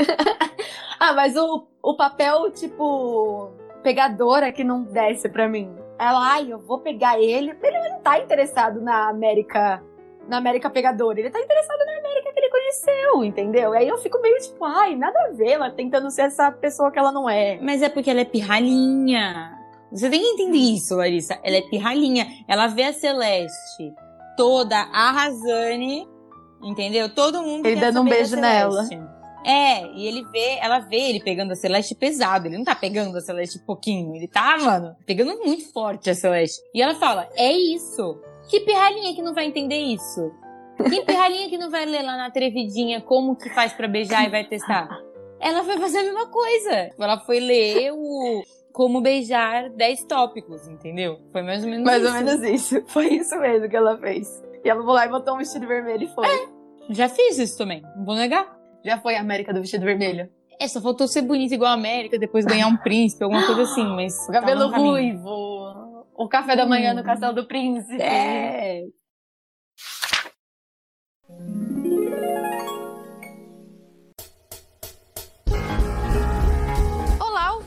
Ah, 1.02 1.14
mas 1.14 1.34
o, 1.34 1.66
o 1.82 1.96
papel, 1.96 2.50
tipo, 2.50 3.50
pegadora 3.82 4.52
que 4.52 4.62
não 4.62 4.82
desce 4.82 5.30
pra 5.30 5.48
mim. 5.48 5.74
Ela, 5.98 6.34
ai, 6.34 6.52
eu 6.52 6.58
vou 6.58 6.80
pegar 6.80 7.18
ele. 7.18 7.56
Ele 7.62 7.88
não 7.88 8.00
tá 8.02 8.18
interessado 8.18 8.82
na 8.82 9.08
América, 9.08 9.82
na 10.28 10.36
América 10.36 10.68
pegadora. 10.68 11.18
Ele 11.18 11.30
tá 11.30 11.40
interessado 11.40 11.78
na 11.86 11.98
América 12.00 12.30
que 12.34 12.38
ele 12.38 12.50
conheceu, 12.50 13.24
entendeu? 13.24 13.74
E 13.74 13.78
aí 13.78 13.88
eu 13.88 13.96
fico 13.96 14.20
meio 14.20 14.36
tipo, 14.40 14.62
ai, 14.62 14.94
nada 14.94 15.18
a 15.18 15.32
ver, 15.32 15.52
ela 15.52 15.70
tentando 15.70 16.10
ser 16.10 16.26
essa 16.26 16.52
pessoa 16.52 16.90
que 16.90 16.98
ela 16.98 17.10
não 17.10 17.30
é. 17.30 17.58
Mas 17.62 17.80
é 17.80 17.88
porque 17.88 18.10
ela 18.10 18.20
é 18.20 18.26
pirralhinha. 18.26 19.58
Você 19.90 20.10
tem 20.10 20.20
que 20.20 20.42
entender 20.42 20.58
isso, 20.58 20.96
Larissa. 20.96 21.40
Ela 21.42 21.56
é 21.56 21.62
pirralhinha. 21.62 22.26
Ela 22.46 22.66
vê 22.66 22.84
a 22.84 22.92
Celeste 22.92 23.94
toda 24.36 24.76
arrasane, 24.76 26.06
entendeu? 26.62 27.08
Todo 27.14 27.42
mundo 27.42 27.66
Ele 27.66 27.80
dando 27.80 28.00
um 28.00 28.04
beijo 28.04 28.36
nela. 28.36 28.86
É, 29.44 29.86
e 29.94 30.06
ele 30.06 30.22
vê, 30.30 30.58
ela 30.60 30.80
vê 30.80 30.96
ele 30.96 31.20
pegando 31.20 31.52
a 31.52 31.56
Celeste 31.56 31.94
pesado. 31.94 32.46
Ele 32.46 32.58
não 32.58 32.64
tá 32.64 32.74
pegando 32.74 33.16
a 33.16 33.20
Celeste 33.20 33.58
pouquinho. 33.64 34.14
Ele 34.14 34.28
tá, 34.28 34.58
mano, 34.58 34.94
pegando 35.06 35.38
muito 35.38 35.72
forte 35.72 36.10
a 36.10 36.14
Celeste. 36.14 36.60
E 36.74 36.82
ela 36.82 36.94
fala: 36.94 37.28
É 37.34 37.50
isso. 37.50 38.20
Que 38.48 38.60
pirralhinha 38.60 39.14
que 39.14 39.22
não 39.22 39.32
vai 39.32 39.46
entender 39.46 39.78
isso? 39.78 40.30
Que 40.88 41.02
pirralhinha 41.02 41.48
que 41.48 41.58
não 41.58 41.70
vai 41.70 41.86
ler 41.86 42.02
lá 42.02 42.16
na 42.16 42.26
atrevidinha 42.26 43.00
como 43.00 43.36
que 43.36 43.48
faz 43.50 43.72
pra 43.72 43.88
beijar 43.88 44.26
e 44.26 44.30
vai 44.30 44.44
testar? 44.44 44.88
Ela 45.38 45.64
foi 45.64 45.78
fazer 45.78 45.98
a 45.98 46.02
mesma 46.02 46.26
coisa. 46.26 46.90
Ela 46.98 47.18
foi 47.20 47.40
ler 47.40 47.92
o 47.92 48.42
como 48.72 49.00
beijar 49.00 49.70
10 49.70 50.04
tópicos, 50.04 50.66
entendeu? 50.68 51.18
Foi 51.32 51.42
mais 51.42 51.62
ou 51.64 51.70
menos 51.70 51.84
Mais 51.84 52.02
isso. 52.02 52.08
ou 52.12 52.18
menos 52.18 52.42
isso. 52.42 52.82
Foi 52.88 53.06
isso 53.06 53.36
mesmo 53.38 53.68
que 53.68 53.76
ela 53.76 53.98
fez. 53.98 54.28
E 54.64 54.68
ela 54.68 54.84
foi 54.84 54.92
lá 54.94 55.06
e 55.06 55.08
botou 55.08 55.34
um 55.34 55.38
vestido 55.38 55.66
vermelho 55.66 56.04
e 56.04 56.08
foi. 56.14 56.26
Já 56.90 57.08
fiz 57.08 57.38
isso 57.38 57.56
também, 57.56 57.82
não 57.96 58.04
vou 58.04 58.14
negar. 58.14 58.46
Já 58.84 58.98
foi 58.98 59.16
a 59.16 59.20
América 59.20 59.54
do 59.54 59.60
vestido 59.60 59.84
vermelho. 59.84 60.28
É, 60.60 60.68
só 60.68 60.80
faltou 60.80 61.08
ser 61.08 61.22
bonita 61.22 61.54
igual 61.54 61.70
a 61.70 61.74
América, 61.74 62.18
depois 62.18 62.44
ganhar 62.44 62.66
um 62.66 62.76
príncipe, 62.76 63.24
alguma 63.24 63.46
coisa 63.46 63.62
assim, 63.62 63.86
mas. 63.96 64.12
O 64.28 64.32
cabelo 64.32 64.66
no 64.66 64.70
caminho. 64.70 64.90
ruivo. 64.90 66.06
O 66.14 66.28
café 66.28 66.54
da 66.54 66.66
manhã 66.66 66.92
no 66.92 67.02
Castelo 67.02 67.34
do 67.34 67.46
Príncipe. 67.46 67.96
É. 68.00 68.82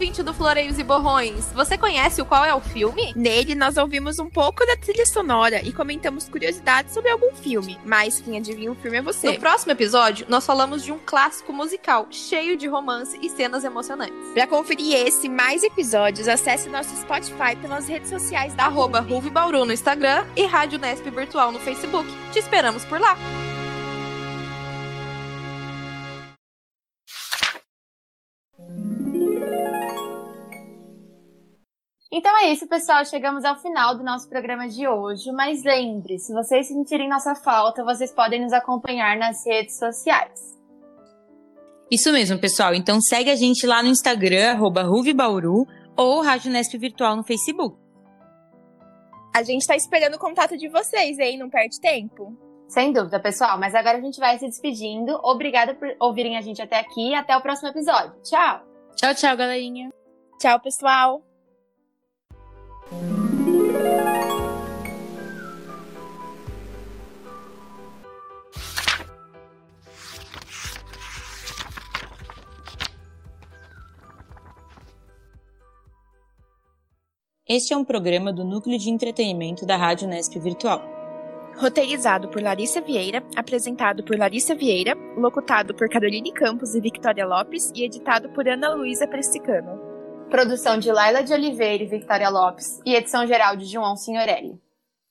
ouvinte 0.04 0.22
do 0.22 0.34
Floreios 0.34 0.78
e 0.78 0.84
Borrões. 0.84 1.46
Você 1.54 1.78
conhece 1.78 2.22
o 2.22 2.26
qual 2.26 2.44
é 2.44 2.54
o 2.54 2.60
filme? 2.60 3.13
Nele, 3.16 3.56
nós 3.56 3.78
ouvimos 3.78 4.20
um 4.20 4.30
pouco 4.30 4.66
da 4.66 4.76
trilha 4.76 5.06
sonora 5.06 5.62
e 5.66 5.72
comentamos 5.72 6.28
curiosidades 6.28 6.94
sobre 6.94 7.10
algum 7.10 7.34
filme, 7.34 7.80
mas 7.86 8.20
quem 8.20 8.36
adivinha 8.36 8.70
o 8.70 8.76
filme 8.76 8.98
é 8.98 9.02
você. 9.02 9.32
No 9.32 9.39
próximo 9.39 9.72
episódio, 9.72 10.26
nós 10.28 10.46
falamos 10.46 10.84
de 10.84 10.92
um 10.92 11.00
clássico 11.00 11.54
musical 11.54 12.08
cheio 12.12 12.58
de 12.58 12.68
romance 12.68 13.18
e 13.22 13.30
cenas 13.30 13.63
emocionantes. 13.63 14.34
Para 14.34 14.46
conferir 14.46 14.94
esse 14.94 15.28
e 15.28 15.30
mais 15.30 15.63
episódios, 15.63 16.28
acesse 16.28 16.68
nosso 16.68 16.94
Spotify 16.98 17.56
pelas 17.62 17.88
redes 17.88 18.10
sociais 18.10 18.54
da 18.54 18.66
Arroba 18.66 19.00
Ruve 19.00 19.30
Bauru 19.30 19.63
no 19.63 19.72
Instagram 19.72 20.26
e 20.36 20.46
Rádio 20.46 20.80
Nesp 20.80 21.10
Virtual 21.10 21.50
no 21.50 21.60
Facebook. 21.60 22.10
Te 22.34 22.39
esperamos 22.39 22.84
por 22.84 23.00
lá. 23.00 23.16
Então 32.15 32.32
é 32.43 32.52
isso, 32.52 32.67
pessoal. 32.67 33.04
Chegamos 33.04 33.43
ao 33.43 33.58
final 33.60 33.97
do 33.97 34.04
nosso 34.04 34.30
programa 34.30 34.69
de 34.69 34.88
hoje. 34.88 35.32
Mas 35.32 35.63
lembre, 35.63 36.19
se 36.19 36.32
vocês 36.32 36.67
sentirem 36.67 37.10
nossa 37.10 37.34
falta, 37.34 37.84
vocês 37.84 38.13
podem 38.13 38.39
nos 38.39 38.54
acompanhar 38.54 39.17
nas 39.17 39.43
redes 39.43 39.80
sociais. 39.80 40.39
Isso 41.89 42.12
mesmo, 42.12 42.38
pessoal. 42.38 42.76
Então 42.76 43.02
segue 43.02 43.32
a 43.32 43.36
gente 43.36 43.65
lá 43.65 43.82
no 43.82 43.89
Instagram, 43.89 44.52
arroba 44.52 44.84
Ruvibauru, 44.84 45.65
ou 45.97 46.21
Rádio 46.21 46.52
Nesp 46.52 46.78
Virtual 46.78 47.15
no 47.15 47.23
Facebook. 47.23 47.76
A 49.36 49.41
gente 49.41 49.65
tá 49.65 49.76
esperando 49.76 50.13
o 50.13 50.19
contato 50.19 50.56
de 50.56 50.69
vocês, 50.69 51.17
hein? 51.17 51.39
Não 51.39 51.49
perde 51.49 51.82
tempo. 51.82 52.38
Sem 52.67 52.93
dúvida, 52.93 53.19
pessoal. 53.19 53.60
Mas 53.60 53.73
agora 53.73 53.97
a 53.97 54.02
gente 54.02 54.19
vai 54.19 54.38
se 54.38 54.45
despedindo. 54.45 55.19
Obrigada 55.23 55.73
por 55.73 55.88
ouvirem 55.99 56.38
a 56.38 56.41
gente 56.41 56.62
até 56.62 56.80
aqui 56.80 57.15
até 57.15 57.36
o 57.36 57.41
próximo 57.41 57.69
episódio. 57.69 58.13
Tchau! 58.21 58.62
Tchau, 58.97 59.15
tchau, 59.15 59.36
galerinha. 59.36 59.89
Tchau, 60.39 60.60
pessoal. 60.60 61.33
Este 77.56 77.72
é 77.72 77.78
um 77.78 77.86
programa 77.86 78.34
do 78.34 78.43
Núcleo 78.43 78.80
de 78.80 78.89
Entretenimento 78.89 79.63
da 79.63 79.78
Rádio 79.78 80.08
Nesp 80.08 80.39
Virtual. 80.39 80.82
Roteirizado 81.56 82.28
por 82.30 82.41
Larissa 82.41 82.82
Vieira, 82.82 83.24
apresentado 83.36 84.04
por 84.04 84.17
Larissa 84.17 84.56
Vieira, 84.56 84.96
locutado 85.15 85.76
por 85.76 85.88
Caroline 85.88 86.34
Campos 86.34 86.74
e 86.74 86.82
Victoria 86.82 87.28
Lopes 87.28 87.72
e 87.76 87.84
editado 87.84 88.30
por 88.30 88.48
Ana 88.48 88.74
Luísa 88.74 89.08
Pressicano. 89.08 89.92
Produção 90.34 90.80
de 90.80 90.91
Laila 90.91 91.22
de 91.22 91.32
Oliveira 91.32 91.84
e 91.84 91.86
Victoria 91.86 92.28
Lopes 92.28 92.82
e 92.84 92.96
edição 92.96 93.28
geral 93.28 93.56
de 93.56 93.65
João 93.65 93.96
Signorelli. 93.96 94.60